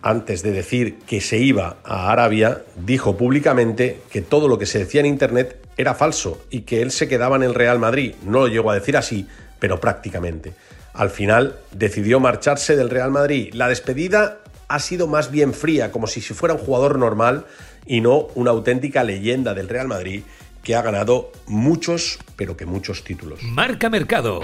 antes 0.02 0.42
de 0.42 0.54
decir 0.54 0.98
que 1.06 1.22
se 1.22 1.38
iba 1.38 1.78
a 1.84 2.12
Arabia, 2.12 2.64
dijo 2.76 3.16
públicamente 3.16 4.00
que 4.10 4.24
todo 4.24 4.48
lo 4.48 4.58
que 4.58 4.66
se 4.66 4.80
decía 4.80 5.02
en 5.02 5.06
Internet 5.06 5.60
era 5.78 5.94
falso 5.94 6.42
y 6.50 6.62
que 6.62 6.82
él 6.82 6.90
se 6.90 7.08
quedaba 7.08 7.36
en 7.36 7.44
el 7.44 7.54
Real 7.54 7.78
Madrid. 7.78 8.16
No 8.26 8.40
lo 8.40 8.48
llegó 8.48 8.72
a 8.72 8.74
decir 8.74 8.98
así, 8.98 9.28
pero 9.60 9.80
prácticamente. 9.80 10.56
Al 10.94 11.12
final 11.12 11.60
decidió 11.74 12.20
marcharse 12.20 12.76
del 12.76 12.90
Real 12.90 13.12
Madrid. 13.12 13.54
La 13.54 13.68
despedida 13.68 14.40
ha 14.68 14.80
sido 14.80 15.08
más 15.08 15.32
bien 15.32 15.54
fría, 15.54 15.92
como 15.92 16.08
si 16.08 16.22
fuera 16.22 16.56
un 16.56 16.62
jugador 16.62 17.00
normal 17.00 17.46
y 17.86 18.02
no 18.02 18.28
una 18.36 18.52
auténtica 18.52 19.04
leyenda 19.04 19.54
del 19.54 19.70
Real 19.70 19.88
Madrid 19.88 20.24
que 20.64 20.76
ha 20.76 20.82
ganado 20.82 21.32
muchos, 21.46 22.20
pero 22.36 22.58
que 22.58 22.66
muchos 22.66 23.04
títulos. 23.04 23.42
Marca 23.44 23.90
Mercado. 23.90 24.42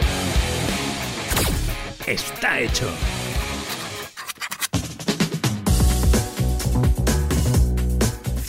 Está 2.07 2.59
hecho. 2.59 2.89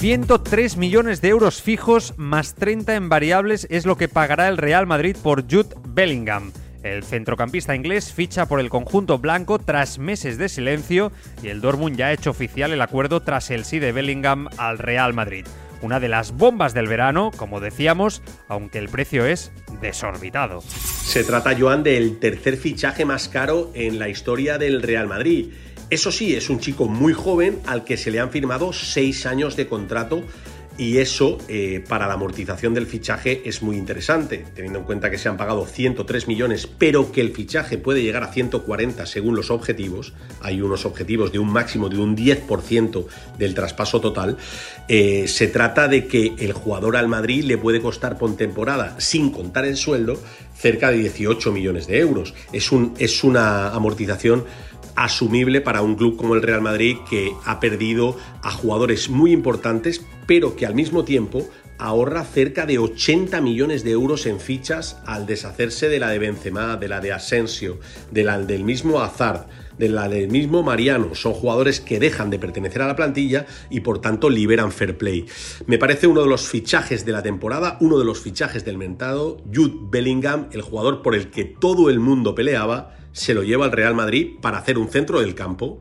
...103 0.00 0.76
millones 0.76 1.22
de 1.22 1.28
euros 1.28 1.62
fijos 1.62 2.12
más 2.18 2.54
30 2.56 2.94
en 2.94 3.08
variables 3.08 3.66
es 3.70 3.86
lo 3.86 3.96
que 3.96 4.06
pagará 4.06 4.48
el 4.48 4.58
Real 4.58 4.86
Madrid 4.86 5.16
por 5.22 5.50
Jude 5.50 5.74
Bellingham. 5.88 6.52
El 6.84 7.02
centrocampista 7.02 7.74
inglés 7.74 8.12
ficha 8.12 8.46
por 8.46 8.60
el 8.60 8.68
conjunto 8.68 9.18
blanco 9.18 9.58
tras 9.58 9.98
meses 9.98 10.36
de 10.36 10.50
silencio 10.50 11.12
y 11.42 11.48
el 11.48 11.62
Dortmund 11.62 11.96
ya 11.96 12.08
ha 12.08 12.12
hecho 12.12 12.30
oficial 12.30 12.72
el 12.72 12.82
acuerdo 12.82 13.22
tras 13.22 13.50
el 13.50 13.64
sí 13.64 13.78
de 13.78 13.90
Bellingham 13.90 14.48
al 14.58 14.76
Real 14.76 15.14
Madrid. 15.14 15.46
Una 15.80 15.98
de 15.98 16.08
las 16.08 16.32
bombas 16.32 16.74
del 16.74 16.86
verano, 16.86 17.30
como 17.36 17.60
decíamos, 17.60 18.22
aunque 18.48 18.78
el 18.78 18.90
precio 18.90 19.24
es 19.24 19.50
desorbitado. 19.80 20.60
Se 20.60 21.24
trata, 21.24 21.56
Joan, 21.58 21.82
del 21.82 22.18
tercer 22.18 22.58
fichaje 22.58 23.06
más 23.06 23.28
caro 23.28 23.70
en 23.74 23.98
la 23.98 24.10
historia 24.10 24.58
del 24.58 24.82
Real 24.82 25.08
Madrid. 25.08 25.52
Eso 25.88 26.12
sí, 26.12 26.34
es 26.34 26.50
un 26.50 26.60
chico 26.60 26.86
muy 26.86 27.14
joven 27.14 27.60
al 27.66 27.84
que 27.84 27.96
se 27.96 28.10
le 28.10 28.20
han 28.20 28.30
firmado 28.30 28.74
seis 28.74 29.24
años 29.24 29.56
de 29.56 29.68
contrato 29.68 30.22
y 30.76 30.98
eso 30.98 31.38
eh, 31.48 31.84
para 31.88 32.08
la 32.08 32.14
amortización 32.14 32.74
del 32.74 32.86
fichaje 32.86 33.42
es 33.44 33.62
muy 33.62 33.76
interesante, 33.76 34.44
teniendo 34.54 34.80
en 34.80 34.84
cuenta 34.84 35.10
que 35.10 35.18
se 35.18 35.28
han 35.28 35.36
pagado 35.36 35.66
103 35.66 36.26
millones, 36.26 36.66
pero 36.66 37.12
que 37.12 37.20
el 37.20 37.32
fichaje 37.32 37.78
puede 37.78 38.02
llegar 38.02 38.24
a 38.24 38.32
140 38.32 39.06
según 39.06 39.36
los 39.36 39.50
objetivos. 39.50 40.14
Hay 40.40 40.60
unos 40.60 40.84
objetivos 40.84 41.30
de 41.30 41.38
un 41.38 41.52
máximo 41.52 41.88
de 41.88 41.98
un 41.98 42.16
10% 42.16 43.06
del 43.38 43.54
traspaso 43.54 44.00
total. 44.00 44.36
Eh, 44.88 45.28
se 45.28 45.46
trata 45.46 45.86
de 45.86 46.06
que 46.06 46.34
el 46.38 46.52
jugador 46.52 46.96
al 46.96 47.08
Madrid 47.08 47.44
le 47.44 47.56
puede 47.56 47.80
costar 47.80 48.18
por 48.18 48.36
temporada, 48.36 48.96
sin 48.98 49.30
contar 49.30 49.64
el 49.66 49.76
sueldo, 49.76 50.20
cerca 50.56 50.90
de 50.90 50.98
18 50.98 51.52
millones 51.52 51.86
de 51.86 52.00
euros. 52.00 52.34
Es, 52.52 52.72
un, 52.72 52.94
es 52.98 53.22
una 53.22 53.68
amortización 53.68 54.44
asumible 54.96 55.60
para 55.60 55.82
un 55.82 55.96
club 55.96 56.16
como 56.16 56.34
el 56.34 56.42
Real 56.42 56.60
Madrid 56.60 56.96
que 57.08 57.32
ha 57.44 57.60
perdido 57.60 58.16
a 58.42 58.50
jugadores 58.50 59.08
muy 59.08 59.32
importantes, 59.32 60.04
pero 60.26 60.56
que 60.56 60.66
al 60.66 60.74
mismo 60.74 61.04
tiempo 61.04 61.48
ahorra 61.78 62.24
cerca 62.24 62.66
de 62.66 62.78
80 62.78 63.40
millones 63.40 63.84
de 63.84 63.90
euros 63.90 64.26
en 64.26 64.40
fichas 64.40 64.98
al 65.06 65.26
deshacerse 65.26 65.88
de 65.88 65.98
la 65.98 66.10
de 66.10 66.18
Benzema, 66.18 66.76
de 66.76 66.88
la 66.88 67.00
de 67.00 67.12
Asensio, 67.12 67.78
de 68.10 68.24
la 68.24 68.38
del 68.38 68.64
mismo 68.64 69.00
Hazard, 69.00 69.46
de 69.78 69.88
la 69.88 70.08
del 70.08 70.28
mismo 70.28 70.62
Mariano. 70.62 71.14
Son 71.14 71.32
jugadores 71.32 71.80
que 71.80 71.98
dejan 71.98 72.30
de 72.30 72.38
pertenecer 72.38 72.82
a 72.82 72.86
la 72.86 72.96
plantilla 72.96 73.46
y 73.70 73.80
por 73.80 74.00
tanto 74.00 74.30
liberan 74.30 74.72
fair 74.72 74.96
play. 74.96 75.26
Me 75.66 75.78
parece 75.78 76.06
uno 76.06 76.22
de 76.22 76.28
los 76.28 76.48
fichajes 76.48 77.04
de 77.04 77.12
la 77.12 77.22
temporada, 77.22 77.76
uno 77.80 77.98
de 77.98 78.04
los 78.04 78.20
fichajes 78.20 78.64
del 78.64 78.78
mentado, 78.78 79.38
Jude 79.52 79.74
Bellingham, 79.90 80.48
el 80.52 80.62
jugador 80.62 81.02
por 81.02 81.14
el 81.14 81.30
que 81.30 81.44
todo 81.44 81.90
el 81.90 81.98
mundo 81.98 82.34
peleaba 82.34 82.96
se 83.12 83.34
lo 83.34 83.42
lleva 83.42 83.64
al 83.64 83.72
Real 83.72 83.94
Madrid 83.94 84.32
para 84.40 84.58
hacer 84.58 84.76
un 84.76 84.88
centro 84.88 85.20
del 85.20 85.34
campo 85.34 85.80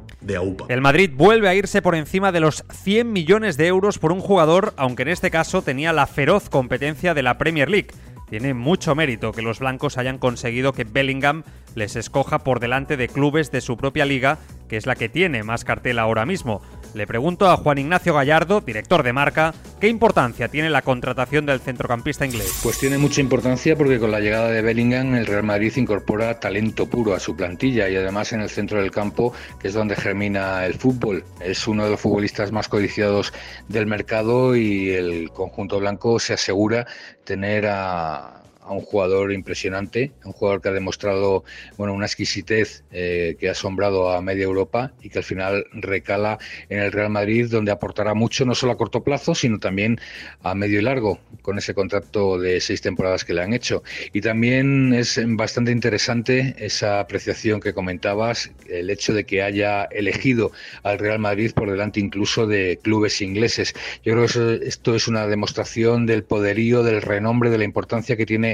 El 0.69 0.81
Madrid 0.81 1.11
vuelve 1.13 1.49
a 1.49 1.55
irse 1.55 1.81
por 1.81 1.95
encima 1.95 2.31
de 2.31 2.39
los 2.39 2.63
100 2.71 3.11
millones 3.11 3.57
de 3.57 3.67
euros 3.67 3.99
por 3.99 4.11
un 4.11 4.21
jugador, 4.21 4.73
aunque 4.77 5.03
en 5.03 5.09
este 5.09 5.31
caso 5.31 5.61
tenía 5.61 5.93
la 5.93 6.07
feroz 6.07 6.49
competencia 6.49 7.13
de 7.13 7.23
la 7.23 7.37
Premier 7.37 7.69
League. 7.69 7.91
Tiene 8.29 8.53
mucho 8.53 8.95
mérito 8.95 9.31
que 9.31 9.41
los 9.41 9.59
blancos 9.59 9.97
hayan 9.97 10.17
conseguido 10.17 10.73
que 10.73 10.85
Bellingham 10.85 11.43
les 11.75 11.95
escoja 11.95 12.39
por 12.39 12.59
delante 12.59 12.97
de 12.97 13.07
clubes 13.07 13.51
de 13.51 13.61
su 13.61 13.77
propia 13.77 14.05
liga, 14.05 14.39
que 14.67 14.77
es 14.77 14.85
la 14.85 14.95
que 14.95 15.09
tiene 15.09 15.43
más 15.43 15.65
cartel 15.65 15.99
ahora 15.99 16.25
mismo. 16.25 16.61
Le 16.93 17.07
pregunto 17.07 17.49
a 17.49 17.57
Juan 17.57 17.79
Ignacio 17.79 18.13
Gallardo, 18.13 18.61
director 18.61 19.01
de 19.01 19.13
marca, 19.13 19.55
¿qué 19.79 19.87
importancia 19.87 20.47
tiene 20.47 20.69
la 20.69 20.83
contratación 20.83 21.43
del 21.47 21.59
centrocampista 21.59 22.23
inglés? 22.23 22.59
Pues 22.61 22.77
tiene 22.77 22.99
mucha 22.99 23.19
importancia 23.19 23.75
porque 23.75 23.97
con 23.97 24.11
la 24.11 24.19
llegada 24.19 24.49
de 24.49 24.61
Bellingham 24.61 25.15
el 25.15 25.25
Real 25.25 25.41
Madrid 25.41 25.73
incorpora 25.75 26.39
talento 26.39 26.87
puro 26.87 27.15
a 27.15 27.19
su 27.19 27.35
plantilla 27.35 27.89
y 27.89 27.95
además 27.95 28.31
en 28.33 28.41
el 28.41 28.49
centro 28.49 28.79
del 28.79 28.91
campo, 28.91 29.33
que 29.59 29.69
es 29.69 29.73
donde 29.73 29.95
germina 29.95 30.67
el 30.67 30.75
fútbol. 30.75 31.23
Es 31.39 31.67
uno 31.67 31.83
de 31.85 31.89
los 31.89 31.99
futbolistas 31.99 32.51
más 32.51 32.67
codiciados 32.67 33.33
del 33.67 33.87
mercado 33.87 34.55
y 34.55 34.91
el 34.91 35.31
conjunto 35.31 35.79
blanco 35.79 36.19
se 36.19 36.33
asegura 36.33 36.85
tener 37.23 37.65
a 37.67 38.42
a 38.65 38.71
un 38.73 38.81
jugador 38.81 39.31
impresionante, 39.31 40.11
un 40.23 40.33
jugador 40.33 40.61
que 40.61 40.69
ha 40.69 40.71
demostrado 40.71 41.43
bueno, 41.77 41.93
una 41.93 42.05
exquisitez 42.05 42.83
eh, 42.91 43.35
que 43.39 43.49
ha 43.49 43.51
asombrado 43.51 44.11
a 44.11 44.21
media 44.21 44.43
Europa 44.43 44.93
y 45.01 45.09
que 45.09 45.19
al 45.19 45.23
final 45.23 45.65
recala 45.73 46.37
en 46.69 46.79
el 46.79 46.91
Real 46.91 47.09
Madrid, 47.09 47.47
donde 47.49 47.71
aportará 47.71 48.13
mucho 48.13 48.45
no 48.45 48.55
solo 48.55 48.73
a 48.73 48.77
corto 48.77 49.03
plazo, 49.03 49.35
sino 49.35 49.59
también 49.59 49.99
a 50.41 50.55
medio 50.55 50.79
y 50.79 50.83
largo, 50.83 51.19
con 51.41 51.57
ese 51.57 51.73
contrato 51.73 52.39
de 52.39 52.59
seis 52.61 52.81
temporadas 52.81 53.23
que 53.23 53.33
le 53.33 53.41
han 53.41 53.53
hecho. 53.53 53.83
Y 54.13 54.21
también 54.21 54.93
es 54.93 55.19
bastante 55.25 55.71
interesante 55.71 56.55
esa 56.57 56.99
apreciación 56.99 57.59
que 57.59 57.73
comentabas, 57.73 58.51
el 58.69 58.89
hecho 58.89 59.13
de 59.13 59.25
que 59.25 59.41
haya 59.41 59.83
elegido 59.85 60.51
al 60.83 60.99
Real 60.99 61.19
Madrid 61.19 61.51
por 61.53 61.69
delante 61.69 61.99
incluso 61.99 62.47
de 62.47 62.79
clubes 62.81 63.21
ingleses. 63.21 63.73
Yo 64.03 64.13
creo 64.13 64.59
que 64.59 64.67
esto 64.67 64.95
es 64.95 65.07
una 65.07 65.27
demostración 65.27 66.05
del 66.05 66.23
poderío, 66.23 66.83
del 66.83 67.01
renombre, 67.01 67.49
de 67.49 67.57
la 67.57 67.63
importancia 67.63 68.15
que 68.15 68.25
tiene 68.25 68.52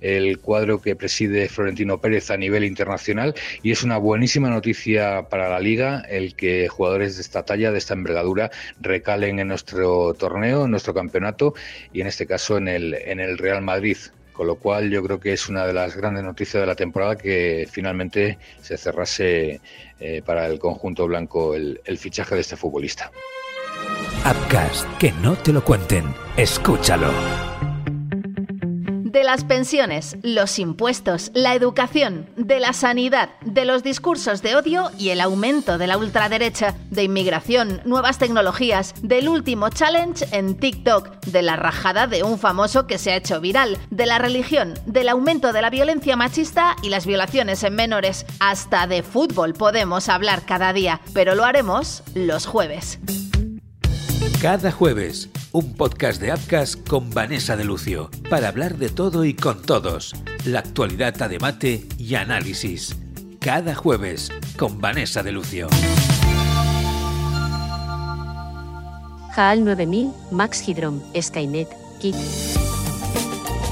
el 0.00 0.38
cuadro 0.38 0.80
que 0.80 0.96
preside 0.96 1.48
Florentino 1.48 2.00
Pérez 2.00 2.30
a 2.30 2.36
nivel 2.36 2.64
internacional 2.64 3.34
y 3.62 3.72
es 3.72 3.82
una 3.82 3.98
buenísima 3.98 4.50
noticia 4.50 5.28
para 5.28 5.48
la 5.48 5.60
liga 5.60 6.04
el 6.08 6.34
que 6.34 6.68
jugadores 6.68 7.16
de 7.16 7.22
esta 7.22 7.44
talla, 7.44 7.72
de 7.72 7.78
esta 7.78 7.94
envergadura, 7.94 8.50
recalen 8.80 9.38
en 9.38 9.48
nuestro 9.48 10.14
torneo, 10.14 10.64
en 10.64 10.70
nuestro 10.70 10.94
campeonato 10.94 11.54
y 11.92 12.00
en 12.00 12.06
este 12.06 12.26
caso 12.26 12.58
en 12.58 12.68
el, 12.68 12.94
en 12.94 13.20
el 13.20 13.38
Real 13.38 13.62
Madrid. 13.62 13.96
Con 14.32 14.48
lo 14.48 14.56
cual 14.56 14.90
yo 14.90 15.02
creo 15.02 15.18
que 15.18 15.32
es 15.32 15.48
una 15.48 15.66
de 15.66 15.72
las 15.72 15.96
grandes 15.96 16.22
noticias 16.22 16.60
de 16.60 16.66
la 16.66 16.74
temporada 16.74 17.16
que 17.16 17.66
finalmente 17.70 18.36
se 18.60 18.76
cerrase 18.76 19.62
eh, 19.98 20.22
para 20.26 20.46
el 20.46 20.58
conjunto 20.58 21.06
blanco 21.06 21.54
el, 21.54 21.80
fichaje 21.96 22.34
de 22.34 22.42
este 22.42 22.54
futbolista. 22.54 23.10
Upcast, 24.26 24.86
que 24.98 25.12
no 25.22 25.36
te 25.36 25.54
lo 25.54 25.64
cuenten, 25.64 26.04
escúchalo 26.36 27.55
de 29.16 29.24
las 29.24 29.44
pensiones, 29.44 30.18
los 30.20 30.58
impuestos, 30.58 31.30
la 31.32 31.54
educación, 31.54 32.28
de 32.36 32.60
la 32.60 32.74
sanidad, 32.74 33.30
de 33.40 33.64
los 33.64 33.82
discursos 33.82 34.42
de 34.42 34.56
odio 34.56 34.90
y 34.98 35.08
el 35.08 35.22
aumento 35.22 35.78
de 35.78 35.86
la 35.86 35.96
ultraderecha, 35.96 36.74
de 36.90 37.04
inmigración, 37.04 37.80
nuevas 37.86 38.18
tecnologías, 38.18 38.92
del 39.00 39.30
último 39.30 39.70
challenge 39.70 40.26
en 40.32 40.58
TikTok, 40.58 41.24
de 41.24 41.40
la 41.40 41.56
rajada 41.56 42.06
de 42.06 42.24
un 42.24 42.38
famoso 42.38 42.86
que 42.86 42.98
se 42.98 43.10
ha 43.10 43.16
hecho 43.16 43.40
viral, 43.40 43.78
de 43.88 44.04
la 44.04 44.18
religión, 44.18 44.74
del 44.84 45.08
aumento 45.08 45.54
de 45.54 45.62
la 45.62 45.70
violencia 45.70 46.14
machista 46.14 46.76
y 46.82 46.90
las 46.90 47.06
violaciones 47.06 47.62
en 47.62 47.74
menores. 47.74 48.26
Hasta 48.38 48.86
de 48.86 49.02
fútbol 49.02 49.54
podemos 49.54 50.10
hablar 50.10 50.42
cada 50.44 50.74
día, 50.74 51.00
pero 51.14 51.34
lo 51.34 51.46
haremos 51.46 52.02
los 52.12 52.44
jueves. 52.44 52.98
Cada 54.42 54.70
jueves 54.70 55.30
un 55.56 55.72
podcast 55.72 56.20
de 56.20 56.32
Apcas 56.32 56.76
con 56.76 57.08
Vanessa 57.08 57.56
de 57.56 57.64
Lucio, 57.64 58.10
para 58.28 58.48
hablar 58.48 58.76
de 58.76 58.90
todo 58.90 59.24
y 59.24 59.32
con 59.32 59.62
todos, 59.62 60.14
la 60.44 60.58
actualidad 60.58 61.22
a 61.22 61.28
debate 61.28 61.86
y 61.96 62.14
análisis. 62.14 62.94
Cada 63.40 63.74
jueves 63.74 64.30
con 64.58 64.82
Vanessa 64.82 65.22
de 65.22 65.32
Lucio. 65.32 65.68
HAL 69.34 69.64
9000, 69.64 70.10
Max 70.30 70.68
Hydrom, 70.68 71.00
Skynet, 71.18 71.68
Kit. 72.00 72.16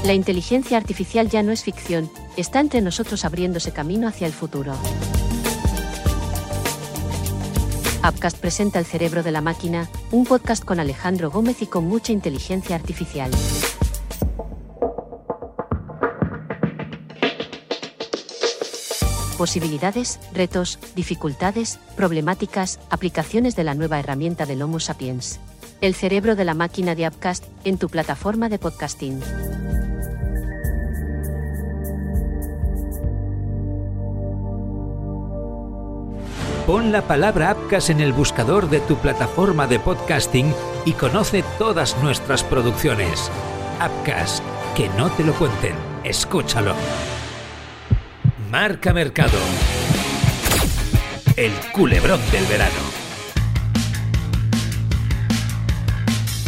La 0.05 0.13
inteligencia 0.13 0.77
artificial 0.77 1.29
ya 1.29 1.43
no 1.43 1.51
es 1.51 1.63
ficción, 1.63 2.09
está 2.35 2.61
entre 2.61 2.81
nosotros 2.81 3.25
abriéndose 3.25 3.71
camino 3.73 4.07
hacia 4.07 4.25
el 4.25 4.33
futuro. 4.33 4.73
Upcast 8.07 8.37
presenta 8.37 8.77
El 8.77 8.85
cerebro 8.85 9.23
de 9.23 9.31
la 9.31 9.41
máquina, 9.41 9.89
un 10.11 10.25
podcast 10.25 10.63
con 10.63 10.79
Alejandro 10.79 11.31
Gómez 11.31 11.63
y 11.63 11.65
con 11.65 11.85
mucha 11.85 12.11
inteligencia 12.11 12.75
artificial. 12.75 13.31
Posibilidades, 19.39 20.19
retos, 20.33 20.77
dificultades, 20.95 21.79
problemáticas, 21.95 22.79
aplicaciones 22.91 23.55
de 23.55 23.63
la 23.63 23.73
nueva 23.73 23.99
herramienta 23.99 24.45
del 24.45 24.61
Homo 24.61 24.79
sapiens. 24.79 25.39
El 25.81 25.95
cerebro 25.95 26.35
de 26.35 26.45
la 26.45 26.53
máquina 26.53 26.93
de 26.93 27.07
Upcast 27.07 27.45
en 27.63 27.79
tu 27.79 27.89
plataforma 27.89 28.49
de 28.49 28.59
podcasting. 28.59 29.19
Pon 36.65 36.91
la 36.91 37.03
palabra 37.03 37.51
Apcas 37.51 37.91
en 37.91 37.99
el 38.01 38.11
buscador 38.11 38.71
de 38.71 38.79
tu 38.79 38.97
plataforma 38.97 39.67
de 39.67 39.79
podcasting 39.79 40.51
y 40.83 40.93
conoce 40.93 41.43
todas 41.59 41.95
nuestras 42.01 42.43
producciones. 42.43 43.29
Apcas, 43.79 44.41
que 44.75 44.89
no 44.97 45.11
te 45.11 45.23
lo 45.23 45.33
cuenten, 45.35 45.75
escúchalo. 46.03 46.73
Marca 48.49 48.93
Mercado. 48.93 49.37
El 51.37 51.51
culebrón 51.71 52.19
del 52.31 52.45
verano. 52.45 52.73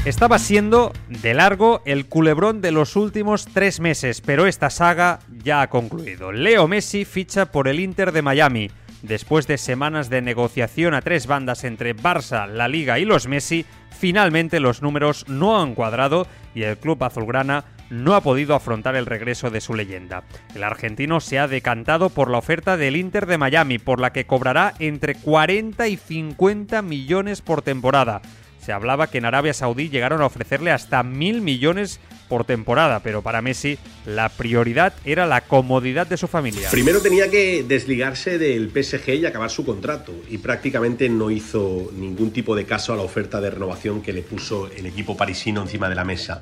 Estaba 0.04 0.40
siendo 0.40 0.94
de 1.10 1.36
largo 1.36 1.84
el 1.86 2.08
culebrón 2.08 2.62
de 2.62 2.72
los 2.72 2.96
últimos 2.96 3.46
tres 3.46 3.80
meses, 3.80 4.22
pero 4.22 4.48
esta 4.48 4.72
saga 4.72 5.20
ya 5.44 5.62
ha 5.62 5.70
concluido. 5.70 6.32
Leo 6.32 6.68
Messi 6.68 7.06
ficha 7.06 7.52
por 7.52 7.68
el 7.68 7.80
Inter 7.80 8.12
de 8.12 8.24
Miami. 8.24 8.72
Después 9.08 9.48
de 9.48 9.58
semanas 9.58 10.10
de 10.10 10.22
negociación 10.22 10.94
a 10.94 11.02
tres 11.02 11.28
bandas 11.28 11.64
entre 11.64 11.96
Barça, 11.96 12.46
la 12.46 12.68
Liga 12.68 13.00
y 13.00 13.06
los 13.06 13.28
Messi, 13.28 13.66
finalmente 13.90 14.60
los 14.60 14.82
números 14.82 15.24
no 15.30 15.62
han 15.62 15.76
cuadrado 15.76 16.28
y 16.54 16.64
el 16.64 16.78
club 16.78 17.02
azulgrana 17.02 17.64
no 17.90 18.16
ha 18.16 18.22
podido 18.22 18.54
afrontar 18.54 18.98
el 18.98 19.06
regreso 19.06 19.50
de 19.50 19.62
su 19.62 19.76
leyenda. 19.76 20.24
El 20.54 20.64
argentino 20.64 21.22
se 21.22 21.40
ha 21.40 21.48
decantado 21.48 22.10
por 22.10 22.30
la 22.30 22.40
oferta 22.40 22.76
del 22.76 22.98
Inter 22.98 23.28
de 23.28 23.38
Miami, 23.38 23.80
por 23.80 24.02
la 24.02 24.12
que 24.12 24.26
cobrará 24.26 24.74
entre 24.80 25.16
40 25.16 25.88
y 25.88 25.96
50 25.96 26.82
millones 26.82 27.42
por 27.42 27.62
temporada. 27.62 28.22
Se 28.60 28.74
hablaba 28.74 29.08
que 29.08 29.20
en 29.20 29.26
Arabia 29.26 29.54
Saudí 29.54 29.88
llegaron 29.88 30.22
a 30.22 30.26
ofrecerle 30.26 30.72
hasta 30.72 31.02
mil 31.02 31.40
millones 31.42 32.02
por 32.28 32.46
temporada, 32.46 33.02
pero 33.02 33.22
para 33.22 33.42
Messi 33.42 33.78
la 34.06 34.30
prioridad 34.30 34.94
era 35.06 35.26
la 35.26 35.42
comodidad 35.42 36.08
de 36.08 36.18
su 36.18 36.28
familia. 36.28 36.70
Primero 36.72 37.02
tenía 37.02 37.30
que 37.30 37.64
desligarse 37.68 38.38
del 38.38 38.70
PSG 38.70 39.16
y 39.16 39.26
acabar 39.26 39.50
su 39.50 39.66
contrato, 39.66 40.14
y 40.30 40.38
prácticamente 40.38 41.10
no 41.10 41.32
hizo 41.32 41.92
ningún 41.94 42.32
tipo 42.32 42.56
de 42.56 42.66
caso 42.66 42.94
a 42.94 42.96
la 42.96 43.04
oferta 43.04 43.42
de 43.42 43.50
renovación 43.50 44.02
que 44.02 44.14
le 44.14 44.22
puso 44.22 44.70
el 44.76 44.86
equipo 44.86 45.18
parisino 45.18 45.62
encima 45.62 45.90
de 45.90 45.96
la 45.96 46.04
mesa. 46.04 46.42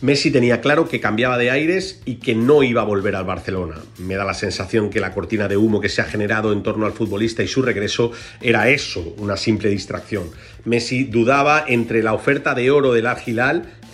Messi 0.00 0.30
tenía 0.30 0.60
claro 0.60 0.88
que 0.88 1.00
cambiaba 1.00 1.38
de 1.38 1.50
aires 1.50 2.02
y 2.04 2.16
que 2.16 2.34
no 2.34 2.62
iba 2.62 2.82
a 2.82 2.84
volver 2.84 3.16
al 3.16 3.24
Barcelona. 3.24 3.76
Me 3.98 4.16
da 4.16 4.24
la 4.24 4.34
sensación 4.34 4.90
que 4.90 5.00
la 5.00 5.14
cortina 5.14 5.48
de 5.48 5.56
humo 5.56 5.80
que 5.80 5.88
se 5.88 6.02
ha 6.02 6.04
generado 6.04 6.52
en 6.52 6.62
torno 6.62 6.84
al 6.84 6.92
futbolista 6.92 7.42
y 7.42 7.48
su 7.48 7.62
regreso 7.62 8.12
era 8.42 8.68
eso, 8.68 9.14
una 9.16 9.36
simple 9.36 9.70
distracción. 9.70 10.24
Messi 10.64 11.04
dudaba 11.04 11.64
entre 11.66 12.02
la 12.02 12.12
oferta 12.12 12.54
de 12.54 12.70
oro 12.70 12.92
del 12.92 13.06
Al 13.06 13.16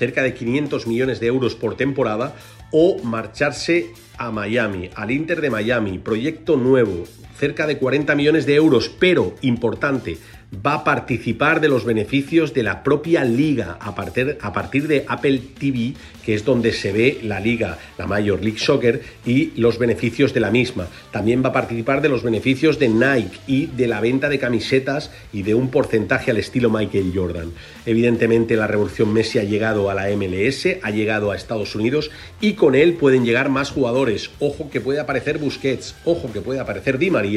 cerca 0.00 0.22
de 0.22 0.32
500 0.32 0.86
millones 0.86 1.20
de 1.20 1.26
euros 1.26 1.54
por 1.54 1.76
temporada, 1.76 2.34
o 2.72 3.02
marcharse 3.04 3.92
a 4.16 4.30
Miami, 4.30 4.88
al 4.94 5.10
Inter 5.10 5.42
de 5.42 5.50
Miami, 5.50 5.98
proyecto 5.98 6.56
nuevo, 6.56 7.04
cerca 7.36 7.66
de 7.66 7.78
40 7.78 8.14
millones 8.14 8.46
de 8.46 8.54
euros, 8.54 8.90
pero 8.98 9.34
importante, 9.42 10.18
va 10.54 10.74
a 10.74 10.84
participar 10.84 11.60
de 11.60 11.68
los 11.68 11.84
beneficios 11.84 12.52
de 12.54 12.62
la 12.62 12.82
propia 12.82 13.24
liga 13.24 13.76
a 13.80 13.94
partir, 13.94 14.38
a 14.40 14.52
partir 14.52 14.88
de 14.88 15.04
Apple 15.08 15.40
TV, 15.58 15.94
que 16.24 16.34
es 16.34 16.44
donde 16.44 16.72
se 16.72 16.92
ve 16.92 17.20
la 17.22 17.40
liga, 17.40 17.78
la 17.96 18.06
Major 18.06 18.42
League 18.42 18.58
Soccer, 18.58 19.00
y 19.24 19.52
los 19.56 19.78
beneficios 19.78 20.34
de 20.34 20.40
la 20.40 20.50
misma. 20.50 20.88
También 21.12 21.42
va 21.42 21.50
a 21.50 21.52
participar 21.52 22.02
de 22.02 22.08
los 22.08 22.22
beneficios 22.22 22.78
de 22.78 22.88
Nike 22.88 23.38
y 23.46 23.66
de 23.66 23.86
la 23.86 24.00
venta 24.00 24.28
de 24.28 24.38
camisetas 24.38 25.10
y 25.32 25.42
de 25.42 25.54
un 25.54 25.70
porcentaje 25.70 26.30
al 26.30 26.38
estilo 26.38 26.68
Michael 26.68 27.12
Jordan. 27.14 27.52
Evidentemente 27.86 28.56
la 28.56 28.66
revolución 28.66 29.12
Messi 29.12 29.38
ha 29.38 29.44
llegado 29.44 29.88
a 29.88 29.94
la 29.94 30.08
MLS, 30.14 30.66
ha 30.82 30.90
llegado 30.90 31.30
a 31.30 31.36
Estados 31.36 31.74
Unidos 31.74 32.10
y 32.40 32.54
con 32.54 32.74
él 32.74 32.94
pueden 32.94 33.24
llegar 33.24 33.48
más 33.48 33.70
jugadores. 33.70 34.30
Ojo 34.40 34.68
que 34.70 34.80
puede 34.80 35.00
aparecer 35.00 35.38
Busquets, 35.38 35.94
ojo 36.04 36.32
que 36.32 36.40
puede 36.40 36.60
aparecer 36.60 36.98
Di 36.98 37.10
María 37.10 37.29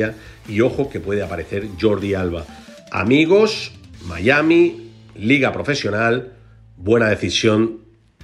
y 0.48 0.62
ojo 0.62 0.90
que 0.90 1.00
puede 1.00 1.24
aparecer 1.24 1.68
Jordi 1.80 2.14
Alba. 2.14 2.46
Amigos, 2.92 3.74
Miami, 4.06 4.92
Liga 5.16 5.54
Profesional, 5.54 6.34
buena 6.78 7.08
decisión 7.08 7.80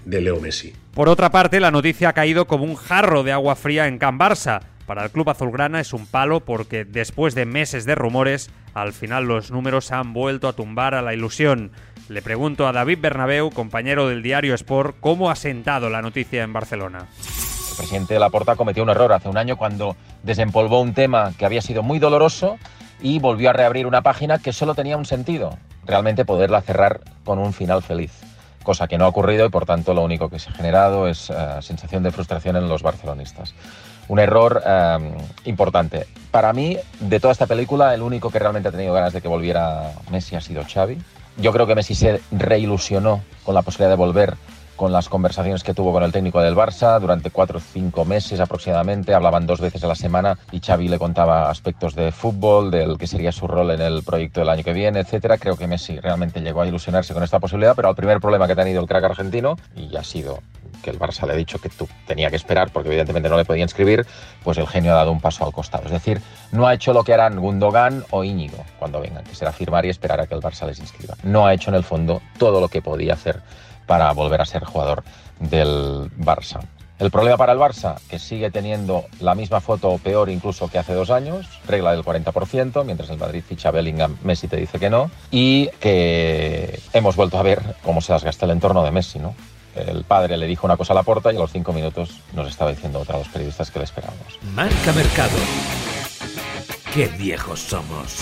de 0.05 0.21
Leo 0.21 0.39
Messi. 0.39 0.73
Por 0.93 1.09
otra 1.09 1.29
parte, 1.29 1.59
la 1.59 1.71
noticia 1.71 2.09
ha 2.09 2.13
caído 2.13 2.45
como 2.45 2.65
un 2.65 2.75
jarro 2.75 3.23
de 3.23 3.31
agua 3.31 3.55
fría 3.55 3.87
en 3.87 3.99
Can 3.99 4.19
Barça. 4.19 4.61
Para 4.85 5.03
el 5.03 5.11
club 5.11 5.29
azulgrana 5.29 5.79
es 5.79 5.93
un 5.93 6.07
palo 6.07 6.39
porque 6.39 6.83
después 6.83 7.35
de 7.35 7.45
meses 7.45 7.85
de 7.85 7.93
rumores, 7.93 8.49
al 8.73 8.91
final 8.91 9.25
los 9.25 9.51
números 9.51 9.91
han 9.91 10.13
vuelto 10.13 10.47
a 10.47 10.53
tumbar 10.53 10.95
a 10.95 11.03
la 11.03 11.13
ilusión. 11.13 11.71
Le 12.09 12.23
pregunto 12.23 12.67
a 12.67 12.71
David 12.71 12.97
Bernabeu, 12.99 13.51
compañero 13.51 14.07
del 14.07 14.23
diario 14.23 14.55
Sport, 14.55 14.97
cómo 14.99 15.29
ha 15.29 15.35
sentado 15.35 15.91
la 15.91 16.01
noticia 16.01 16.43
en 16.43 16.53
Barcelona. 16.53 17.07
Presidente 17.79 18.13
de 18.13 18.19
Laporta 18.19 18.57
cometió 18.57 18.83
un 18.83 18.89
error 18.89 19.13
hace 19.13 19.29
un 19.29 19.37
año 19.37 19.55
cuando 19.55 19.95
desempolvó 20.21 20.81
un 20.81 20.93
tema 20.93 21.31
que 21.37 21.45
había 21.45 21.61
sido 21.61 21.81
muy 21.81 21.97
doloroso 21.97 22.57
y 23.01 23.19
volvió 23.19 23.49
a 23.49 23.53
reabrir 23.53 23.87
una 23.87 24.01
página 24.01 24.37
que 24.37 24.51
solo 24.51 24.75
tenía 24.75 24.97
un 24.97 25.05
sentido, 25.05 25.57
realmente 25.85 26.25
poderla 26.25 26.61
cerrar 26.61 26.99
con 27.23 27.39
un 27.39 27.53
final 27.53 27.81
feliz 27.81 28.11
cosa 28.63 28.87
que 28.87 28.97
no 28.97 29.05
ha 29.05 29.07
ocurrido 29.07 29.45
y 29.45 29.49
por 29.49 29.65
tanto 29.65 29.93
lo 29.93 30.03
único 30.03 30.29
que 30.29 30.37
se 30.37 30.49
ha 30.49 30.53
generado 30.53 31.07
es 31.07 31.29
uh, 31.29 31.61
sensación 31.61 32.03
de 32.03 32.11
frustración 32.11 32.55
en 32.55 32.67
los 32.67 32.83
barcelonistas. 32.83 33.55
Un 34.09 34.19
error 34.19 34.61
um, 34.63 35.13
importante. 35.45 36.05
Para 36.29 36.51
mí, 36.53 36.77
de 36.99 37.19
toda 37.19 37.31
esta 37.31 37.47
película, 37.47 37.95
el 37.95 38.01
único 38.01 38.29
que 38.29 38.37
realmente 38.37 38.69
ha 38.69 38.71
tenido 38.71 38.93
ganas 38.93 39.13
de 39.13 39.21
que 39.21 39.27
volviera 39.27 39.93
Messi 40.11 40.35
ha 40.35 40.41
sido 40.41 40.63
Xavi. 40.63 40.97
Yo 41.37 41.53
creo 41.53 41.65
que 41.65 41.75
Messi 41.75 41.95
se 41.95 42.21
reilusionó 42.31 43.21
con 43.43 43.55
la 43.55 43.61
posibilidad 43.61 43.89
de 43.89 43.95
volver 43.95 44.35
con 44.79 44.93
las 44.93 45.09
conversaciones 45.09 45.61
que 45.61 45.73
tuvo 45.73 45.91
con 45.91 46.03
el 46.03 46.13
técnico 46.13 46.39
del 46.39 46.55
Barça 46.55 47.01
durante 47.01 47.31
cuatro 47.31 47.57
o 47.57 47.61
cinco 47.61 48.05
meses 48.05 48.39
aproximadamente. 48.39 49.13
Hablaban 49.13 49.45
dos 49.45 49.59
veces 49.59 49.83
a 49.83 49.87
la 49.87 49.95
semana 49.95 50.39
y 50.53 50.61
Xavi 50.61 50.87
le 50.87 50.97
contaba 50.97 51.49
aspectos 51.49 51.95
de 51.95 52.13
fútbol, 52.13 52.71
del 52.71 52.97
que 52.97 53.05
sería 53.05 53.33
su 53.33 53.45
rol 53.45 53.71
en 53.71 53.81
el 53.81 54.03
proyecto 54.03 54.39
del 54.39 54.47
año 54.47 54.63
que 54.63 54.71
viene, 54.71 55.01
etcétera. 55.01 55.37
Creo 55.37 55.57
que 55.57 55.67
Messi 55.67 55.99
realmente 55.99 56.39
llegó 56.39 56.61
a 56.61 56.65
ilusionarse 56.65 57.13
con 57.13 57.23
esta 57.23 57.41
posibilidad, 57.41 57.75
pero 57.75 57.89
el 57.89 57.95
primer 57.97 58.21
problema 58.21 58.47
que 58.47 58.53
ha 58.53 58.55
tenido 58.55 58.79
el 58.81 58.87
crack 58.87 59.03
argentino, 59.03 59.57
y 59.75 59.93
ha 59.97 60.03
sido 60.05 60.39
que 60.81 60.91
el 60.91 60.97
Barça 60.97 61.27
le 61.27 61.33
ha 61.33 61.35
dicho 61.35 61.59
que 61.59 61.67
tú 61.67 61.85
tenía 62.07 62.29
que 62.29 62.37
esperar 62.37 62.69
porque 62.71 62.87
evidentemente 62.87 63.27
no 63.27 63.35
le 63.35 63.43
podía 63.43 63.63
inscribir, 63.63 64.05
pues 64.45 64.57
el 64.59 64.67
genio 64.67 64.93
ha 64.93 64.95
dado 64.95 65.11
un 65.11 65.19
paso 65.19 65.45
al 65.45 65.51
costado. 65.51 65.87
Es 65.87 65.91
decir, 65.91 66.21
no 66.53 66.65
ha 66.67 66.73
hecho 66.73 66.93
lo 66.93 67.03
que 67.03 67.13
harán 67.13 67.37
Gundogan 67.37 68.05
o 68.11 68.23
Íñigo 68.23 68.63
cuando 68.77 69.01
vengan, 69.01 69.25
que 69.25 69.35
será 69.35 69.51
firmar 69.51 69.85
y 69.85 69.89
esperar 69.89 70.21
a 70.21 70.25
que 70.25 70.35
el 70.35 70.41
Barça 70.41 70.65
les 70.65 70.79
inscriba. 70.79 71.15
No 71.23 71.45
ha 71.45 71.53
hecho 71.53 71.69
en 71.69 71.75
el 71.75 71.83
fondo 71.83 72.21
todo 72.37 72.61
lo 72.61 72.69
que 72.69 72.81
podía 72.81 73.11
hacer 73.11 73.41
para 73.89 74.11
volver 74.11 74.39
a 74.39 74.45
ser 74.45 74.63
jugador 74.63 75.03
del 75.39 76.11
Barça. 76.15 76.59
El 76.99 77.09
problema 77.09 77.37
para 77.37 77.53
el 77.53 77.57
Barça, 77.57 77.95
que 78.07 78.19
sigue 78.19 78.51
teniendo 78.51 79.05
la 79.19 79.33
misma 79.33 79.61
foto 79.61 79.97
peor 79.97 80.29
incluso 80.29 80.67
que 80.67 80.77
hace 80.77 80.93
dos 80.93 81.09
años, 81.09 81.47
regla 81.65 81.93
del 81.93 82.03
40%, 82.03 82.85
mientras 82.85 83.09
el 83.09 83.17
Madrid 83.17 83.41
ficha 83.41 83.69
a 83.69 83.71
Bellingham, 83.71 84.15
Messi 84.21 84.47
te 84.47 84.57
dice 84.57 84.77
que 84.77 84.91
no, 84.91 85.09
y 85.31 85.69
que 85.79 86.79
hemos 86.93 87.15
vuelto 87.15 87.39
a 87.39 87.41
ver 87.41 87.77
cómo 87.83 87.99
se 87.99 88.13
desgasta 88.13 88.45
el 88.45 88.51
entorno 88.51 88.83
de 88.83 88.91
Messi, 88.91 89.17
¿no? 89.17 89.33
El 89.75 90.03
padre 90.03 90.37
le 90.37 90.45
dijo 90.45 90.67
una 90.67 90.77
cosa 90.77 90.93
a 90.93 90.95
la 90.95 91.03
puerta 91.03 91.33
y 91.33 91.37
a 91.37 91.39
los 91.39 91.51
cinco 91.51 91.73
minutos 91.73 92.21
nos 92.33 92.47
estaba 92.47 92.69
diciendo 92.69 92.99
otra 92.99 93.15
a 93.15 93.19
los 93.19 93.29
periodistas 93.29 93.71
que 93.71 93.79
le 93.79 93.85
esperábamos. 93.85 94.37
Marca 94.53 94.93
Mercado. 94.93 95.37
Qué 96.93 97.07
viejos 97.07 97.59
somos. 97.59 98.19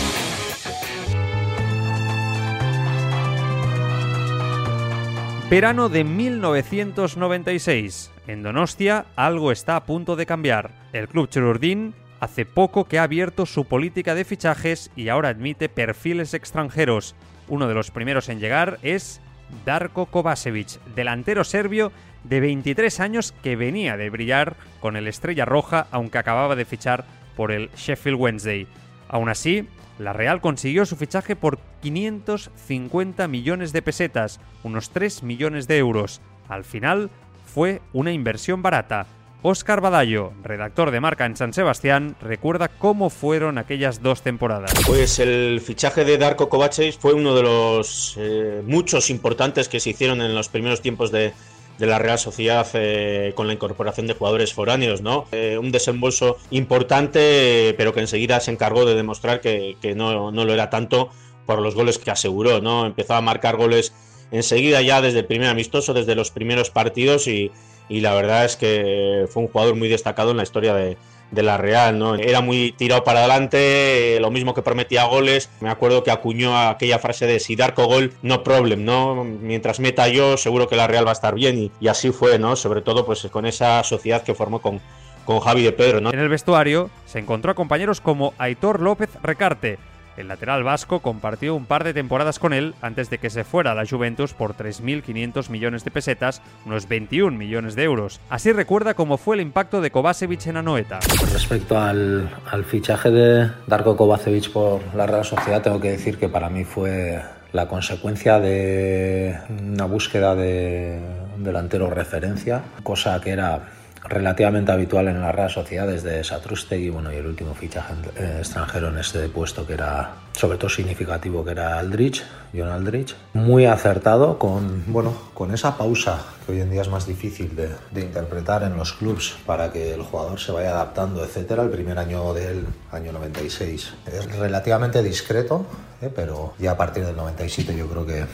Verano 5.49 5.87
de 5.87 6.03
1996. 6.03 8.11
En 8.27 8.43
Donostia 8.43 9.05
algo 9.15 9.53
está 9.53 9.77
a 9.77 9.85
punto 9.85 10.17
de 10.17 10.25
cambiar. 10.25 10.71
El 10.91 11.07
club 11.07 11.29
Chururdín 11.29 11.93
hace 12.19 12.45
poco 12.45 12.83
que 12.83 12.99
ha 12.99 13.03
abierto 13.03 13.45
su 13.45 13.63
política 13.63 14.13
de 14.13 14.25
fichajes 14.25 14.91
y 14.97 15.07
ahora 15.07 15.29
admite 15.29 15.69
perfiles 15.69 16.33
extranjeros. 16.33 17.15
Uno 17.47 17.69
de 17.69 17.75
los 17.75 17.91
primeros 17.91 18.27
en 18.27 18.41
llegar 18.41 18.77
es 18.81 19.21
Darko 19.65 20.07
Kovacevic, 20.07 20.83
delantero 20.95 21.45
serbio 21.45 21.93
de 22.25 22.41
23 22.41 22.99
años 22.99 23.33
que 23.41 23.55
venía 23.55 23.95
de 23.95 24.09
brillar 24.09 24.57
con 24.81 24.97
el 24.97 25.07
Estrella 25.07 25.45
Roja 25.45 25.87
aunque 25.91 26.17
acababa 26.17 26.57
de 26.57 26.65
fichar 26.65 27.05
por 27.37 27.53
el 27.53 27.71
Sheffield 27.71 28.19
Wednesday. 28.19 28.67
Aún 29.07 29.29
así, 29.29 29.65
la 29.99 30.13
Real 30.13 30.41
consiguió 30.41 30.85
su 30.85 30.95
fichaje 30.95 31.35
por 31.35 31.59
550 31.81 33.27
millones 33.27 33.73
de 33.73 33.81
pesetas, 33.81 34.39
unos 34.63 34.91
3 34.91 35.23
millones 35.23 35.67
de 35.67 35.77
euros. 35.77 36.21
Al 36.47 36.63
final, 36.63 37.09
fue 37.45 37.81
una 37.93 38.11
inversión 38.11 38.61
barata. 38.61 39.07
Óscar 39.43 39.81
Badallo, 39.81 40.33
redactor 40.43 40.91
de 40.91 40.99
marca 40.99 41.25
en 41.25 41.37
San 41.37 41.53
Sebastián, 41.53 42.15
recuerda 42.21 42.67
cómo 42.67 43.09
fueron 43.09 43.57
aquellas 43.57 44.01
dos 44.01 44.21
temporadas. 44.21 44.73
Pues 44.85 45.19
el 45.19 45.61
fichaje 45.61 46.05
de 46.05 46.17
Darko 46.17 46.49
Kovacevic 46.49 46.99
fue 46.99 47.13
uno 47.13 47.35
de 47.35 47.43
los 47.43 48.15
eh, 48.17 48.61
muchos 48.65 49.09
importantes 49.09 49.69
que 49.69 49.79
se 49.79 49.91
hicieron 49.91 50.21
en 50.21 50.33
los 50.33 50.49
primeros 50.49 50.81
tiempos 50.81 51.11
de, 51.11 51.33
de 51.77 51.85
la 51.85 51.99
Real 51.99 52.17
Sociedad 52.17 52.67
eh, 52.73 53.33
con 53.35 53.47
la 53.47 53.53
incorporación 53.53 54.07
de 54.07 54.13
jugadores 54.13 54.53
foráneos, 54.53 55.01
¿no? 55.01 55.25
Eh, 55.31 55.57
un 55.59 55.71
desembolso 55.71 56.37
importante, 56.49 57.75
pero 57.77 57.93
que 57.93 57.99
enseguida 57.99 58.39
se 58.39 58.51
encargó 58.51 58.85
de 58.85 58.95
demostrar 58.95 59.41
que, 59.41 59.77
que 59.81 59.95
no, 59.95 60.31
no, 60.31 60.45
lo 60.45 60.53
era 60.53 60.69
tanto 60.69 61.09
por 61.45 61.61
los 61.61 61.75
goles 61.75 61.97
que 61.97 62.11
aseguró, 62.11 62.61
¿no? 62.61 62.85
Empezó 62.85 63.13
a 63.13 63.21
marcar 63.21 63.57
goles 63.57 63.93
enseguida 64.31 64.81
ya 64.81 65.01
desde 65.01 65.19
el 65.19 65.25
primer 65.25 65.49
amistoso, 65.49 65.93
desde 65.93 66.15
los 66.15 66.31
primeros 66.31 66.69
partidos 66.69 67.27
y, 67.27 67.51
y 67.89 68.01
la 68.01 68.13
verdad 68.13 68.45
es 68.45 68.55
que 68.55 69.25
fue 69.29 69.43
un 69.43 69.49
jugador 69.49 69.75
muy 69.75 69.87
destacado 69.87 70.31
en 70.31 70.37
la 70.37 70.43
historia 70.43 70.73
de, 70.73 70.97
de 71.31 71.43
la 71.43 71.57
Real, 71.57 71.97
¿no? 71.97 72.15
Era 72.15 72.41
muy 72.41 72.71
tirado 72.71 73.03
para 73.03 73.19
adelante, 73.19 74.15
eh, 74.15 74.19
lo 74.19 74.31
mismo 74.31 74.53
que 74.53 74.61
prometía 74.61 75.05
goles. 75.05 75.49
Me 75.59 75.69
acuerdo 75.69 76.03
que 76.03 76.11
acuñó 76.11 76.57
aquella 76.57 76.99
frase 76.99 77.27
de 77.27 77.39
si 77.39 77.55
Darko 77.55 77.85
gol, 77.85 78.13
no 78.21 78.43
problem, 78.43 78.85
¿no? 78.85 79.23
Mientras 79.23 79.79
meta 79.79 80.07
yo, 80.07 80.37
seguro 80.37 80.67
que 80.67 80.75
la 80.75 80.87
Real 80.87 81.05
va 81.05 81.11
a 81.11 81.13
estar 81.13 81.35
bien 81.35 81.57
y, 81.57 81.71
y 81.79 81.87
así 81.87 82.11
fue, 82.11 82.39
¿no? 82.39 82.55
Sobre 82.55 82.81
todo 82.81 83.05
pues 83.05 83.27
con 83.31 83.45
esa 83.45 83.83
sociedad 83.83 84.23
que 84.23 84.33
formó 84.33 84.61
con, 84.61 84.81
con 85.25 85.39
Javi 85.41 85.63
de 85.63 85.73
Pedro, 85.73 85.99
¿no? 85.99 86.11
En 86.13 86.19
el 86.19 86.29
vestuario 86.29 86.89
se 87.05 87.19
encontró 87.19 87.51
a 87.51 87.55
compañeros 87.55 87.99
como 87.99 88.33
Aitor 88.37 88.81
López 88.81 89.09
Recarte, 89.21 89.77
el 90.17 90.27
lateral 90.27 90.63
vasco 90.63 90.99
compartió 90.99 91.55
un 91.55 91.65
par 91.65 91.83
de 91.83 91.93
temporadas 91.93 92.39
con 92.39 92.53
él 92.53 92.75
antes 92.81 93.09
de 93.09 93.17
que 93.17 93.29
se 93.29 93.43
fuera 93.43 93.71
a 93.71 93.75
la 93.75 93.85
Juventus 93.85 94.33
por 94.33 94.55
3.500 94.55 95.49
millones 95.49 95.83
de 95.83 95.91
pesetas, 95.91 96.41
unos 96.65 96.87
21 96.87 97.37
millones 97.37 97.75
de 97.75 97.83
euros. 97.83 98.19
Así 98.29 98.51
recuerda 98.51 98.93
cómo 98.93 99.17
fue 99.17 99.35
el 99.35 99.41
impacto 99.41 99.81
de 99.81 99.91
Kovacevic 99.91 100.47
en 100.47 100.57
Anoeta. 100.57 100.99
Respecto 101.31 101.79
al, 101.79 102.29
al 102.51 102.65
fichaje 102.65 103.11
de 103.11 103.49
Darko 103.67 103.95
Kovacevic 103.95 104.51
por 104.51 104.81
la 104.95 105.05
Real 105.05 105.25
Sociedad, 105.25 105.61
tengo 105.61 105.79
que 105.79 105.91
decir 105.91 106.17
que 106.17 106.29
para 106.29 106.49
mí 106.49 106.63
fue 106.63 107.21
la 107.53 107.67
consecuencia 107.67 108.39
de 108.39 109.37
una 109.49 109.85
búsqueda 109.85 110.35
de 110.35 110.99
delantero 111.37 111.89
referencia, 111.89 112.61
cosa 112.83 113.19
que 113.21 113.31
era 113.31 113.61
relativamente 114.03 114.71
habitual 114.71 115.07
en 115.07 115.21
la 115.21 115.31
Real 115.31 115.49
Sociedad 115.49 115.87
desde 115.87 116.23
Satrustegui 116.23 116.89
bueno, 116.89 117.11
y 117.11 117.15
el 117.15 117.25
último 117.25 117.53
fichaje 117.53 117.93
eh, 118.15 118.37
extranjero 118.39 118.89
en 118.89 118.97
este 118.97 119.27
puesto 119.29 119.65
que 119.65 119.73
era 119.73 120.11
sobre 120.33 120.57
todo 120.57 120.69
significativo 120.69 121.43
que 121.43 121.51
era 121.51 121.79
Aldrich, 121.79 122.23
John 122.55 122.69
Aldrich, 122.69 123.15
muy 123.33 123.65
acertado 123.65 124.37
con, 124.37 124.83
bueno, 124.87 125.13
con 125.33 125.53
esa 125.53 125.77
pausa 125.77 126.19
que 126.47 126.53
hoy 126.53 126.61
en 126.61 126.71
día 126.71 126.81
es 126.81 126.89
más 126.89 127.05
difícil 127.05 127.53
de, 127.55 128.01
interpretar 128.01 128.63
en 128.63 128.77
los 128.77 128.93
clubs 128.93 129.35
para 129.45 129.69
que 129.71 129.93
el 129.93 130.01
jugador 130.01 130.39
se 130.39 130.53
vaya 130.53 130.71
adaptando, 130.71 131.23
etcétera. 131.23 131.63
El 131.63 131.69
primer 131.69 131.99
año 131.99 132.33
del 132.33 132.65
año 132.91 133.11
96 133.11 133.93
es 134.05 134.37
relativamente 134.37 135.03
discreto, 135.03 135.65
¿eh? 136.01 136.09
pero 136.15 136.53
ya 136.57 136.71
a 136.71 136.77
partir 136.77 137.05
del 137.05 137.17
97 137.17 137.75
yo 137.75 137.87
creo 137.87 138.05
que 138.05 138.25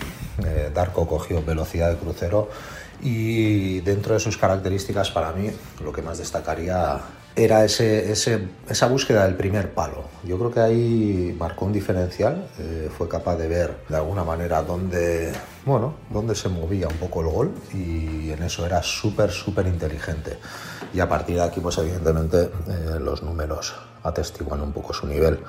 eh, 0.46 0.72
Darko 0.72 1.08
cogió 1.08 1.44
velocidad 1.44 1.90
de 1.90 1.98
crucero 1.98 2.50
y 3.02 3.80
dentro 3.82 4.14
de 4.14 4.20
sus 4.20 4.38
características 4.38 5.10
para 5.10 5.32
mí 5.32 5.50
lo 5.84 5.92
que 5.92 6.04
más 6.04 6.20
destacaría 6.20 7.02
era 7.36 7.66
ese, 7.66 8.12
ese, 8.12 8.48
esa 8.70 8.88
búsqueda 8.88 9.26
del 9.26 9.36
primer 9.36 9.74
palo. 9.74 10.04
Yo 10.24 10.38
creo 10.38 10.52
que 10.52 10.60
ahí 10.60 11.36
marcó 11.38 11.66
un 11.66 11.74
diferencial, 11.74 12.48
eh, 12.60 12.90
fue 12.96 13.10
capaz 13.10 13.38
de 13.38 13.48
ver 13.48 13.76
de 13.90 13.96
alguna 13.96 14.24
manera 14.24 14.62
dónde, 14.62 15.34
bueno, 15.66 15.94
dónde 16.10 16.36
se 16.36 16.50
movía 16.50 16.88
un 16.88 16.98
poco 16.98 17.22
el 17.22 17.28
gol 17.28 17.54
y 17.74 18.32
en 18.32 18.44
eso 18.44 18.66
era 18.66 18.84
súper, 18.84 19.32
súper 19.32 19.68
inteligente. 19.68 20.38
Y 20.94 21.00
a 21.00 21.08
partir 21.08 21.36
de 21.36 21.44
aquí, 21.44 21.60
pues 21.60 21.78
evidentemente 21.78 22.52
eh, 22.68 23.00
los 23.00 23.24
números 23.24 23.74
atestiguan 24.04 24.62
un 24.62 24.72
poco 24.72 24.94
su 24.94 25.08
nivel. 25.08 25.40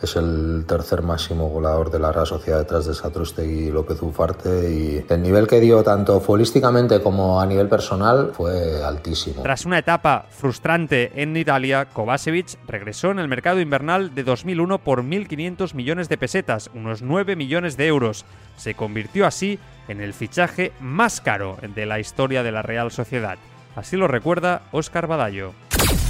Es 0.00 0.16
el 0.16 0.64
tercer 0.66 1.02
máximo 1.02 1.48
goleador 1.48 1.90
de 1.90 1.98
la 1.98 2.12
Real 2.12 2.26
Sociedad 2.26 2.58
detrás 2.58 2.86
de 2.86 2.94
Satrustegui 2.94 3.68
y 3.68 3.70
López 3.70 4.02
Ufarte 4.02 4.70
y 4.70 5.04
el 5.08 5.22
nivel 5.22 5.46
que 5.46 5.60
dio 5.60 5.82
tanto 5.82 6.20
futbolísticamente 6.20 7.00
como 7.00 7.40
a 7.40 7.46
nivel 7.46 7.68
personal 7.68 8.32
fue 8.34 8.82
altísimo. 8.84 9.42
Tras 9.42 9.64
una 9.64 9.78
etapa 9.78 10.26
frustrante 10.30 11.12
en 11.14 11.36
Italia, 11.36 11.86
Kovacevic 11.86 12.58
regresó 12.66 13.10
en 13.10 13.18
el 13.18 13.28
mercado 13.28 13.60
invernal 13.60 14.14
de 14.14 14.24
2001 14.24 14.78
por 14.78 15.02
1.500 15.02 15.74
millones 15.74 16.08
de 16.08 16.18
pesetas, 16.18 16.70
unos 16.74 17.02
9 17.02 17.36
millones 17.36 17.76
de 17.76 17.86
euros. 17.86 18.24
Se 18.56 18.74
convirtió 18.74 19.26
así 19.26 19.58
en 19.88 20.00
el 20.00 20.14
fichaje 20.14 20.72
más 20.80 21.20
caro 21.20 21.56
de 21.74 21.86
la 21.86 22.00
historia 22.00 22.42
de 22.42 22.52
la 22.52 22.62
Real 22.62 22.90
Sociedad. 22.90 23.38
Así 23.74 23.96
lo 23.96 24.06
recuerda 24.06 24.62
Óscar 24.72 25.06
Badallo. 25.06 25.54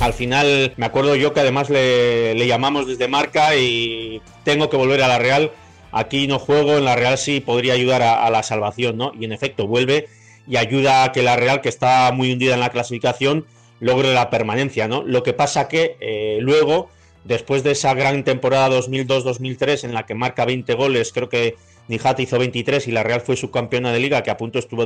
Al 0.03 0.15
final 0.15 0.75
me 0.79 0.87
acuerdo 0.87 1.15
yo 1.15 1.33
que 1.33 1.39
además 1.39 1.71
le, 1.71 2.35
llamamos 2.45 2.89
desde 2.89 3.07
marca 3.07 3.55
y 3.55 4.21
tengo 4.43 4.69
que 4.69 4.77
volver 4.77 5.01
a 5.01 5.07
la 5.07 5.21
Real. 5.21 5.53
Aquí 5.93 6.27
no 6.27 6.41
juego, 6.41 6.77
en 6.77 6.85
la 6.85 6.97
Real 6.97 7.17
sí 7.17 7.39
podría 7.39 7.75
ayudar 7.75 8.03
a, 8.03 8.29
la 8.29 8.43
salvación, 8.43 8.97
¿no? 8.97 9.13
Y 9.17 9.27
en 9.27 9.33
efecto 9.33 9.69
vuelve 9.69 10.09
y 10.49 10.57
ayuda 10.57 11.05
a 11.05 11.13
que 11.13 11.23
la 11.23 11.37
Real, 11.37 11.61
que 11.61 11.69
está 11.69 12.11
muy 12.11 12.33
hundida 12.33 12.55
en 12.55 12.59
la 12.59 12.71
clasificación, 12.71 13.47
logre 13.79 14.13
la 14.13 14.29
permanencia, 14.29 14.89
¿no? 14.89 15.05
Lo 15.05 15.23
que 15.23 15.35
pasa 15.35 15.69
que 15.69 15.97
eh, 16.01 16.39
luego, 16.41 16.91
después 17.23 17.63
de 17.63 17.71
esa 17.71 17.95
gran 17.95 18.25
temporada 18.25 18.77
2002-2003 18.77 19.85
en 19.85 19.95
la 19.95 20.05
que 20.05 20.17
marca 20.17 20.45
20 20.45 20.75
goles, 20.75 21.13
creo 21.13 21.29
que 21.29 21.55
Nijat 21.87 22.19
hizo 22.19 22.41
23 22.41 22.89
y 22.89 22.91
la 22.91 23.05
Real 23.05 23.21
fue 23.21 23.37
subcampeona 23.37 23.93
de 23.93 24.01
liga, 24.01 24.25
que 24.25 24.33
a 24.33 24.37
punto 24.37 24.59
estuvo 24.59 24.85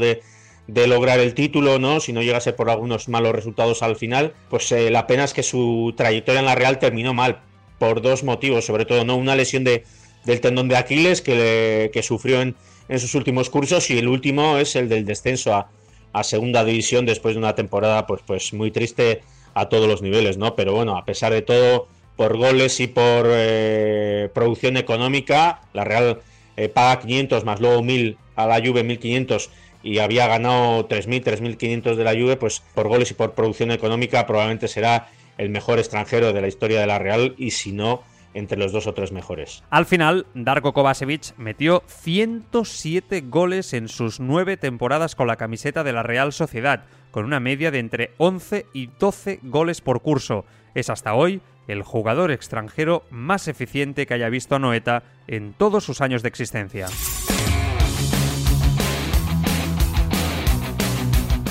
de, 0.66 0.86
lograr 0.86 1.20
el 1.20 1.34
título, 1.34 1.78
¿no? 1.78 2.00
Si 2.00 2.12
no 2.12 2.22
llegase 2.22 2.52
por 2.52 2.70
algunos 2.70 3.08
malos 3.08 3.34
resultados 3.34 3.82
al 3.82 3.96
final, 3.96 4.34
pues 4.50 4.70
eh, 4.72 4.90
la 4.90 5.06
pena 5.06 5.24
es 5.24 5.34
que 5.34 5.42
su 5.42 5.94
trayectoria 5.96 6.40
en 6.40 6.46
la 6.46 6.54
Real 6.54 6.78
terminó 6.78 7.14
mal, 7.14 7.40
por 7.78 8.02
dos 8.02 8.24
motivos, 8.24 8.64
sobre 8.64 8.84
todo, 8.84 9.04
¿no? 9.04 9.16
Una 9.16 9.36
lesión 9.36 9.64
de, 9.64 9.84
del 10.24 10.40
tendón 10.40 10.68
de 10.68 10.76
Aquiles 10.76 11.22
que, 11.22 11.90
que 11.92 12.02
sufrió 12.02 12.40
en, 12.40 12.56
en, 12.88 12.98
sus 13.00 13.14
últimos 13.14 13.50
cursos 13.50 13.90
y 13.90 13.98
el 13.98 14.08
último 14.08 14.58
es 14.58 14.76
el 14.76 14.88
del 14.88 15.04
descenso 15.04 15.54
a, 15.54 15.68
a, 16.12 16.24
segunda 16.24 16.64
división 16.64 17.06
después 17.06 17.34
de 17.34 17.38
una 17.38 17.54
temporada 17.54 18.06
pues, 18.06 18.22
pues 18.26 18.52
muy 18.52 18.70
triste 18.70 19.22
a 19.54 19.68
todos 19.68 19.88
los 19.88 20.02
niveles, 20.02 20.36
¿no? 20.36 20.54
Pero 20.56 20.74
bueno, 20.74 20.96
a 20.96 21.04
pesar 21.04 21.32
de 21.32 21.42
todo, 21.42 21.88
por 22.16 22.36
goles 22.36 22.80
y 22.80 22.86
por 22.86 23.26
eh, 23.28 24.30
producción 24.34 24.76
económica, 24.76 25.60
la 25.74 25.84
Real 25.84 26.20
eh, 26.56 26.68
paga 26.68 27.00
500 27.00 27.44
más 27.44 27.60
luego 27.60 27.82
1000 27.82 28.16
a 28.34 28.46
la 28.46 28.60
Juve 28.60 28.82
1500 28.84 29.50
y 29.86 30.00
había 30.00 30.26
ganado 30.26 30.84
3000, 30.86 31.22
3500 31.22 31.96
de 31.96 32.04
la 32.04 32.12
Juve, 32.12 32.36
pues 32.36 32.60
por 32.74 32.88
goles 32.88 33.12
y 33.12 33.14
por 33.14 33.34
producción 33.34 33.70
económica 33.70 34.26
probablemente 34.26 34.66
será 34.66 35.08
el 35.38 35.48
mejor 35.48 35.78
extranjero 35.78 36.32
de 36.32 36.40
la 36.40 36.48
historia 36.48 36.80
de 36.80 36.88
la 36.88 36.98
Real 36.98 37.36
y 37.38 37.52
si 37.52 37.70
no 37.72 38.02
entre 38.34 38.58
los 38.58 38.72
dos 38.72 38.88
o 38.88 38.94
tres 38.94 39.12
mejores. 39.12 39.62
Al 39.70 39.86
final, 39.86 40.26
Darko 40.34 40.72
Kovacevic 40.72 41.36
metió 41.38 41.84
107 41.86 43.22
goles 43.28 43.72
en 43.72 43.88
sus 43.88 44.18
nueve 44.18 44.56
temporadas 44.56 45.14
con 45.14 45.28
la 45.28 45.36
camiseta 45.36 45.84
de 45.84 45.92
la 45.92 46.02
Real 46.02 46.32
Sociedad, 46.32 46.84
con 47.12 47.24
una 47.24 47.38
media 47.38 47.70
de 47.70 47.78
entre 47.78 48.10
11 48.18 48.66
y 48.74 48.88
12 48.98 49.38
goles 49.44 49.80
por 49.80 50.02
curso. 50.02 50.44
Es 50.74 50.90
hasta 50.90 51.14
hoy 51.14 51.40
el 51.68 51.82
jugador 51.82 52.32
extranjero 52.32 53.04
más 53.10 53.46
eficiente 53.46 54.04
que 54.04 54.14
haya 54.14 54.28
visto 54.28 54.56
a 54.56 54.58
Noeta 54.58 55.04
en 55.28 55.54
todos 55.54 55.84
sus 55.84 56.00
años 56.00 56.22
de 56.22 56.28
existencia. 56.28 56.88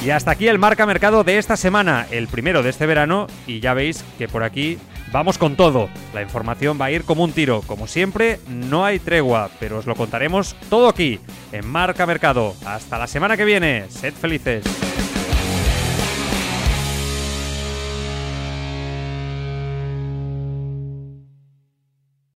Y 0.06 0.12
hasta 0.12 0.30
aquí 0.30 0.48
el 0.48 0.60
marca 0.60 0.86
mercado 0.86 1.24
de 1.24 1.39
esta 1.39 1.58
semana, 1.58 2.06
el 2.12 2.28
primero 2.28 2.62
de 2.62 2.70
este 2.70 2.86
verano, 2.86 3.26
y 3.48 3.60
ya 3.60 3.74
veis 3.74 4.06
que 4.20 4.28
por 4.28 4.44
aquí 4.44 4.78
vamos 5.12 5.39
con 5.39 5.56
todo. 5.56 5.89
La 6.13 6.22
información 6.22 6.80
va 6.80 6.86
a 6.86 6.91
ir 6.91 7.06
como 7.06 7.24
un 7.24 7.32
tiro. 7.32 7.63
Como 7.65 7.88
siempre, 7.88 8.39
no 8.48 8.86
hay 8.86 9.00
tregua, 9.00 9.50
pero 9.60 9.80
os 9.80 9.88
lo 9.88 9.96
contaremos 9.96 10.56
todo 10.70 10.89
aquí, 10.89 11.20
en 11.52 11.65
Marca 11.65 12.06
Mercado. 12.06 12.54
Hasta 12.68 13.00
la 13.00 13.08
semana 13.08 13.36
que 13.36 13.46
viene. 13.46 13.86
Sed 13.89 14.13
felices. 14.13 14.63